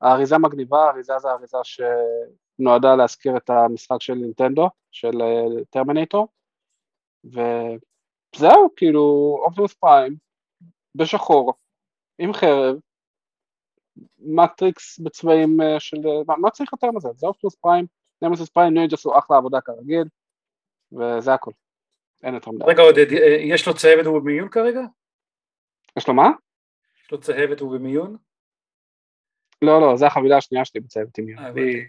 [0.00, 6.28] האריזה מגניבה, האריזה זה האריזה שנועדה להזכיר את המשחק של נינטנדו, של אה, טרמינטור,
[8.34, 10.16] וזהו, כאילו, אופטימוס פריים,
[10.94, 11.54] בשחור,
[12.18, 12.76] עם חרב,
[14.18, 17.08] מטריקס בצבעים אה, של, מה, מה צריך יותר מזה?
[17.16, 17.86] זה אופטימוס פריים,
[18.22, 20.04] נמסיס פריים, ניו עשו אחלה עבודה כרגיל,
[20.92, 21.50] וזה הכל,
[22.22, 22.64] אין יותר מדי.
[22.68, 24.80] רגע עודד, אה, יש לו צהבת והוא במיון כרגע?
[25.98, 26.28] יש לו מה?
[27.04, 28.16] יש לו צהבת והוא במיון?
[29.62, 31.48] לא, לא, זה החבילה השנייה שלי בצוות עם אה, יוני.
[31.48, 31.88] הבנתי.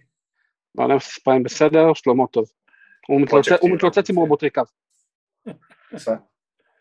[0.78, 2.52] לא, נמסיס פריים בסדר, שלמה טוב.
[3.08, 4.64] הוא מתלוצץ- כאילו, עם רובוטריקב.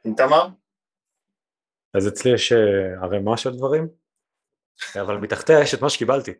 [0.05, 0.49] עם תמר?
[1.95, 3.89] אז אצלי יש אה, ערימה של דברים,
[5.01, 6.33] אבל מתחתיה יש את מה שקיבלתי.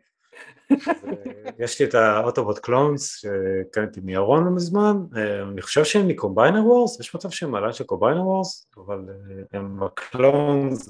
[1.59, 6.99] יש לי את האוטובוט קלונס שקניתי מירון לא מזמן, אה, אני חושב שהם מקומביינר וורס,
[6.99, 10.89] יש מצב שהם מעלה של קומביינר וורס, אבל אה, הם הקלונס.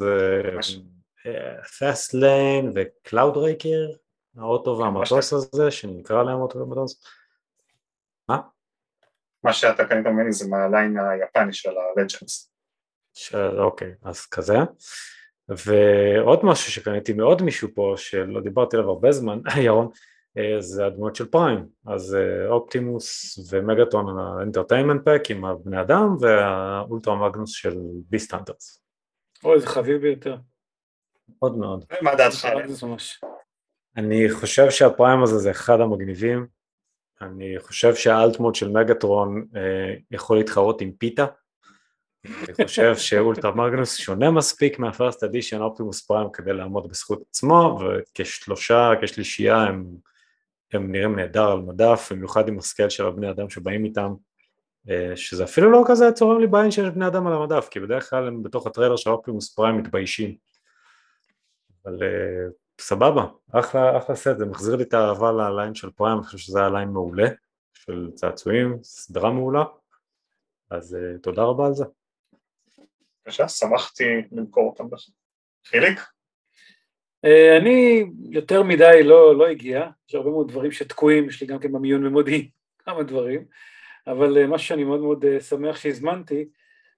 [1.80, 3.89] Fastlane ו Cloudraker,
[4.38, 7.04] האוטו והמטוס הזה, שנקרא להם אוטו ומטוס.
[8.30, 8.42] מה?
[9.44, 12.55] מה שאתה קנית ממני זה מה line היפני של ה Legends.
[13.16, 13.36] ש...
[13.36, 14.57] אוקיי, אז כזה.
[15.49, 19.89] ועוד משהו שקניתי מעוד מישהו פה, שלא דיברתי עליו הרבה זמן, ירון,
[20.38, 21.66] אה, זה הדמות של Prime.
[21.88, 27.78] אז אה, Optimus ו Megatron ה Entertainment Pack עם הבני אדם, וה Ultra Magnus של
[28.10, 28.82] Beast Hunters.
[29.43, 30.38] אוי, זה חביב ביותר.
[31.30, 31.86] מאוד מאוד.
[32.01, 32.47] מה דעתך.
[33.97, 36.47] אני חושב שה Prime הזה זה אחד המגניבים.
[37.22, 41.26] אני חושב שה alt mode של Megatron אה, יכול להתחרות עם פיתה.
[42.26, 47.24] אני חושב ש Ultra Magnus שונה מספיק מה First Edition Optimus Prime כדי לעמוד בזכות
[47.30, 49.86] עצמו, וכשלושה, כשלישייה הם,
[50.74, 54.14] הם נראים נהדר על מדף, במיוחד עם ה scale של הבני אדם שבאים איתם,
[54.90, 58.10] אה, שזה אפילו לא כזה צורם לי בעין שיש בני אדם על המדף, כי בדרך
[58.10, 60.36] כלל הם בתוך ה trailer של Optimus Prime מתביישים.
[61.86, 62.48] אבל אה,
[62.82, 66.38] סבבה, אחלה, אחלה סט, זה מחזיר לי את האהבה ל line של Prime, אני חושב
[66.38, 67.28] שזה היה line מעולה,
[67.74, 69.64] של צעצועים, סדרה מעולה,
[70.70, 71.86] אז אה, תודה רבה על זה.
[73.26, 75.02] בבקשה, שמחתי למכור אותם לך.
[75.66, 76.00] חיליק?
[77.26, 81.60] אה, אני יותר מדי לא, לא הגיע, יש הרבה מאוד דברים שתקועים, יש לי גם
[81.60, 82.48] כן במיון במודיעין
[82.86, 83.46] כמה דברים,
[84.08, 86.46] אבל אה, משהו שאני מאוד מאוד אה, שמח שהזמנתי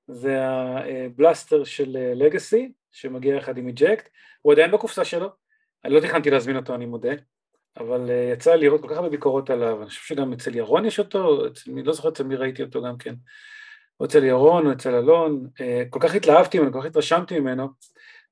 [0.08, 4.10] זה ה Blaster של Legacy שמגיע יחד עם Eject,
[4.42, 5.30] הוא עדיין בקופסה שלו,
[5.86, 7.14] אני לא תכננתי להזמין אותו אני מודה,
[7.78, 11.00] אבל יצא לי לראות כל כך הרבה ביקורות עליו, אני חושב שגם אצל ירון יש
[11.00, 13.14] אותו, מי, לא זוכר אצל מי ראיתי אותו גם כן,
[14.00, 17.68] או אצל ירון או אצל אלון, אה, כל כך התלהבתי ממנו, כל כך התרשמתי ממנו,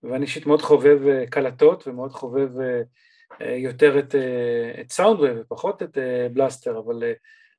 [0.04, 2.50] ואני אישית מאוד חובב אה, קלטות ומאוד חובב
[3.42, 4.16] אה, יותר את,
[4.82, 5.98] את סאונדווי ופחות את
[6.34, 7.04] בלאסטר, אבל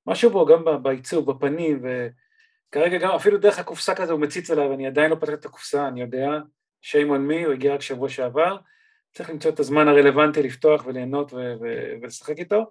[0.07, 4.87] משהו בו גם בעיצוב, בפנים, וכרגע גם אפילו דרך הקופסה כזה הוא מציץ עליו, אני
[4.87, 6.29] עדיין לא פתח את הקופסה, אני יודע,
[6.85, 8.57] on me, הוא הגיע רק שבוע שעבר,
[9.17, 12.71] צריך למצוא את הזמן הרלוונטי לפתוח וליהנות ו- ו- ולשחק איתו,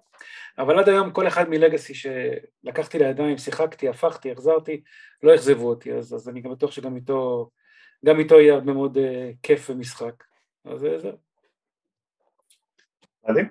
[0.58, 4.82] אבל עד היום כל אחד מלגאסי שלקחתי לידיים, שיחקתי, הפכתי, החזרתי,
[5.22, 7.50] לא אכזבו אותי, אז, אז אני גם בטוח שגם איתו,
[8.04, 9.00] גם איתו יהיה הרבה מאוד uh,
[9.42, 10.24] כיף ומשחק.
[10.64, 11.16] אז זה זהו.
[13.28, 13.48] מדהים.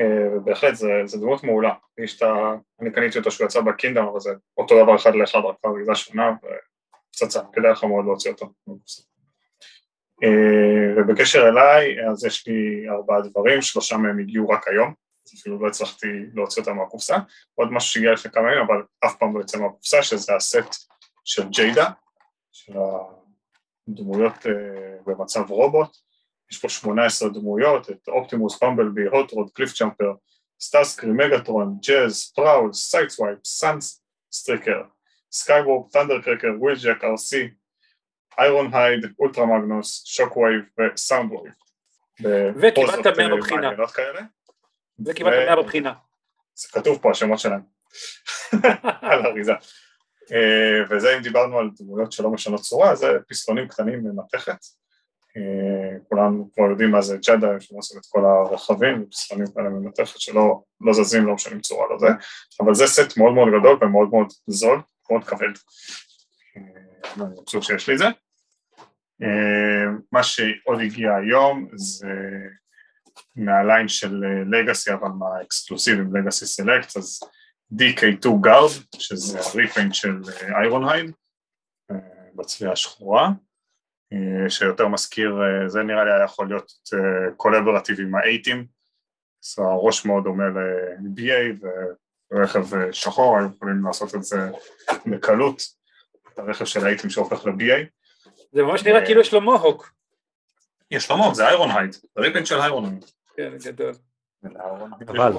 [0.00, 1.74] אה, ובהחלט זה, זה דמות מעולה.
[1.98, 2.54] יש את ה...
[2.80, 6.30] אני קניתי אותו שהוא יצא בקינדום, אבל זה אותו דבר אחד לאחד, רק אריזה שונה,
[7.10, 8.46] ופצצה, כדאי לך מאוד להוציא אותו.
[10.24, 14.94] אה, ובקשר אליי, אז יש לי ארבעה דברים, שלושה מהם הגיעו רק היום,
[15.26, 17.16] אז אפילו לא הצלחתי להוציא אותם מהקופסה.
[17.54, 20.88] עוד משהו שהגיע לפני כמה ימים, אבל אף פעם לא יוצא מהקופסה, שזה הסט
[21.24, 21.90] של ג'יידה,
[22.52, 22.72] של
[23.88, 25.96] הדמויות אה, במצב רובוט.
[26.52, 30.12] יש פה 18 דמויות, את Optimus, Bumblebee, Hot Rod, Cliffjumper,
[30.60, 34.82] Starscream, Megatron, Jazz, Prowl, Sideswipe, Sunstreaker,
[35.32, 37.48] Skywarp, Thundercracker, Wheeljack, Arcee,
[38.38, 40.62] Ironhide, Ultra Magnus, Shockwave ו
[40.94, 41.54] Soundwave.
[42.56, 43.70] וקיבלת 100 בבחינה.
[45.06, 45.92] וקיבלת 100 בבחינה.
[46.54, 47.60] זה כתוב פה השמות שלהם,
[49.10, 49.52] על האריזה.
[50.32, 54.58] אה, וזה אם דיברנו על דמויות שלא משנות צורה, זה פסטונים קטנים ממתכת.
[55.36, 57.40] אה, כולם כבר יודעים מה זה שהם
[57.76, 62.06] עושים את כל הרכבים, ופסטונים כאלה ממתכת שלא לא זזים, לא משנים צורה לזה,
[62.60, 64.80] אבל זה סט מאוד מאוד גדול ומאוד מאוד זול,
[65.10, 65.52] מאוד כבד.
[66.56, 66.62] אה,
[67.16, 68.06] אני מבסוט שיש לי את זה.
[70.12, 72.08] מה שעוד הגיע היום זה
[73.36, 77.20] מהליין של Legacy, אבל מה exclusives Legacy Select, אז
[77.72, 80.20] DK2 Guard, שזה ה repaint של
[80.56, 81.12] Ironhide,
[82.34, 83.30] בצביעה השחורה,
[84.12, 86.72] אה, שיותר מזכיר, אה, זה נראה לי היה יכול להיות
[87.36, 88.66] collaborative עם ה A-Team,
[89.44, 91.66] אז הראש מאוד דומה ל-BA
[92.32, 94.50] ורכב שחור, היו יכולים לעשות את זה
[95.06, 95.62] בקלות,
[96.32, 97.86] את הרכב של ה A-Team שהופך ל-BA.
[98.54, 99.92] זה ממש נראה כאילו יש לו mohawk.
[100.90, 103.04] יש לו mohawk, זה Ironhide, זה repaint של Ironhide.
[103.36, 103.92] כן, גדול.
[105.08, 105.32] אבל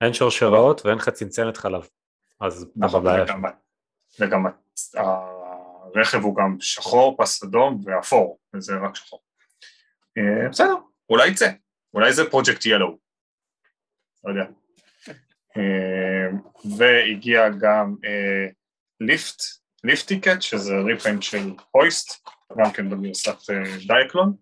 [0.00, 1.88] אין שרשראות ואין לך צנצנת חלב,
[2.40, 3.04] אז נכון,
[4.20, 4.44] וגם
[4.94, 9.22] הרכב הוא גם שחור, פס אדום ואפור, וזה רק שחור.
[10.18, 10.74] אה, בסדר,
[11.10, 11.50] אולי יצא,
[11.94, 12.98] אולי זה פרויקט ילו,
[14.24, 14.44] לא יודע.
[15.56, 16.38] אה,
[16.76, 17.96] והגיע גם
[19.00, 19.42] Lift,
[19.84, 22.28] Lift-Ticket, שזה repaint של Hoist,
[22.58, 23.50] גם כן בגרסת
[23.86, 24.36] Diaclone,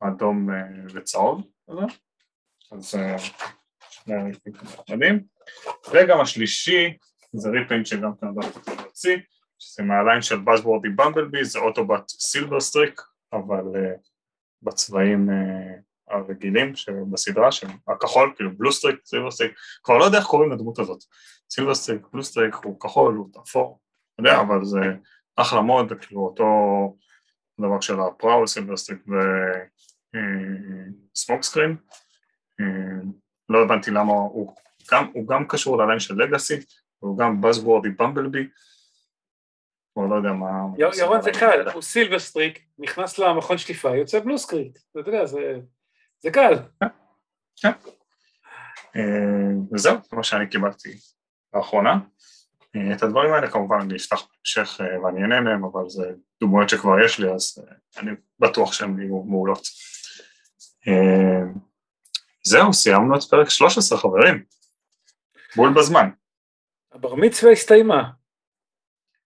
[0.00, 0.48] אדום
[0.94, 1.42] וצהוב,
[2.72, 2.94] אז
[4.88, 5.24] מדהים.
[5.92, 6.96] וגם השלישי
[7.32, 9.16] זה repaint שגם כאן דווקא להוציא,
[9.58, 13.00] שזה מה line של Buzzworthy Bumblebee, זה Autobot Silverstreak,
[13.32, 14.08] אבל uh,
[14.62, 15.28] בצבעים
[16.10, 17.48] הרגילים שבסדרה,
[17.88, 20.98] הכחול, כאילו Bluestreak, Silverstreak, כבר לא יודע איך קוראים לדמות הזאת.
[21.50, 23.80] Silverstreak, Bluestreak הוא כחול, הוא אפור,
[24.18, 24.80] יודע, אבל זה
[25.36, 26.46] אחלה mold, כאילו אותו
[27.60, 28.98] דבר של ה Prowl, Silverstreak
[31.14, 31.76] ו Smokescreen.
[32.62, 33.06] Uh,
[33.48, 34.54] לא הבנתי למה הוא
[34.92, 36.54] גם, הוא גם קשור ל line של Legacy,
[36.98, 38.48] הוא גם Buzzworthy Bumblebee,
[39.92, 40.48] כבר לא יודע מה...
[40.98, 45.58] ירון זה קל, הוא Silverstreak, נכנס למכון שטיפה, יוצא Bluestreak, אתה יודע, זה,
[46.18, 46.54] זה קל.
[47.56, 47.72] כן.
[48.96, 50.98] אה, וזהו, זה מה שאני קיבלתי
[51.54, 51.98] לאחרונה.
[52.76, 56.68] אה, את הדברים האלה כמובן אני אפתח בהמשך אה, ואני אהנה מהם, אבל זה דוגמאות
[56.68, 57.58] שכבר יש לי, אז
[57.98, 59.62] אני בטוח שהן יהיו מעולות.
[62.42, 64.44] זהו, סיימנו את פרק 13 חברים.
[65.56, 66.10] בול בזמן.
[66.92, 68.10] הבר מצווה הסתיימה.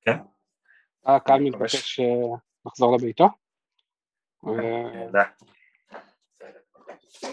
[0.01, 0.17] כן.
[1.05, 2.01] הקהל מתבקש
[2.67, 3.29] לחזור לביתו.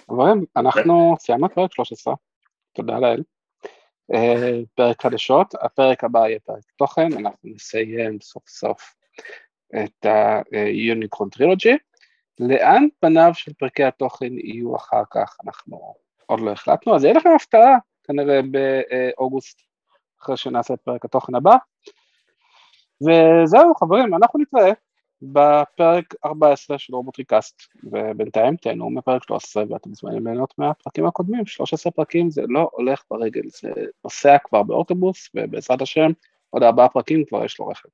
[0.07, 2.13] חברים, אנחנו סיימנו את פרק 13,
[2.73, 3.23] תודה לאל.
[4.13, 8.95] אה, פרק חדשות, הפרק הבא יהיה פרק תוכן, אנחנו נסיים סוף סוף
[9.75, 10.05] את
[10.51, 11.77] היוניקרון טרילוגי.
[12.39, 15.95] לאן פניו של פרקי התוכן יהיו אחר כך, אנחנו
[16.25, 19.61] עוד לא החלטנו, אז יהיה לכם הפתעה כנראה באוגוסט,
[20.21, 21.55] אחרי שנעשה את פרק התוכן הבא.
[23.01, 24.71] וזהו חברים, אנחנו נתראה
[25.21, 32.29] בפרק 14 של רובוטריקאסט, ובינתיים תהנו מפרק 13 ואתם מוזמנים ליהנות מהפרקים הקודמים, 13 פרקים
[32.29, 33.69] זה לא הולך ברגל, זה
[34.03, 36.11] נוסע כבר באוטובוס, ובעזרת השם
[36.49, 37.89] עוד ארבעה פרקים כבר יש לו רכב.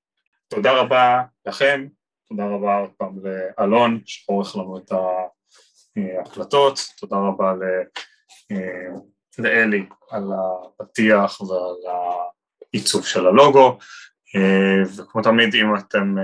[0.48, 1.88] תודה רבה לכם,
[2.30, 4.92] תודה רבה עוד פעם לאלון שעורך לנו את
[5.98, 7.54] ההקלטות, תודה רבה
[9.40, 10.32] לאלי על
[10.80, 11.96] הפתיח ועל
[12.74, 13.78] העיצוב של הלוגו,
[14.98, 16.16] וכמו תמיד אם אתם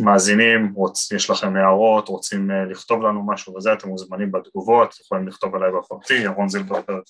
[0.00, 5.54] מאזינים, רוצ, יש לכם הערות, רוצים לכתוב לנו משהו וזה, אתם מוזמנים בתגובות, יכולים לכתוב
[5.54, 7.00] עליי בפרטי, ירון זילברברג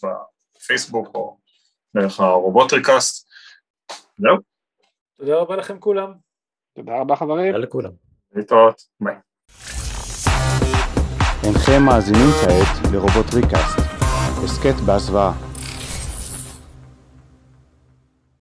[0.56, 1.36] בפייסבוק או
[1.96, 3.28] דרך הרובוטריקאסט,
[4.18, 4.36] זהו.
[5.18, 6.12] תודה רבה לכם כולם.
[6.76, 7.52] תודה רבה חברים.
[7.52, 7.90] תודה לכולם.
[8.34, 9.14] להתראות, ביי.
[11.44, 13.78] אינכם מאזינים כעת לרובוטריקאסט,
[14.44, 15.53] הסכת בהסוואה.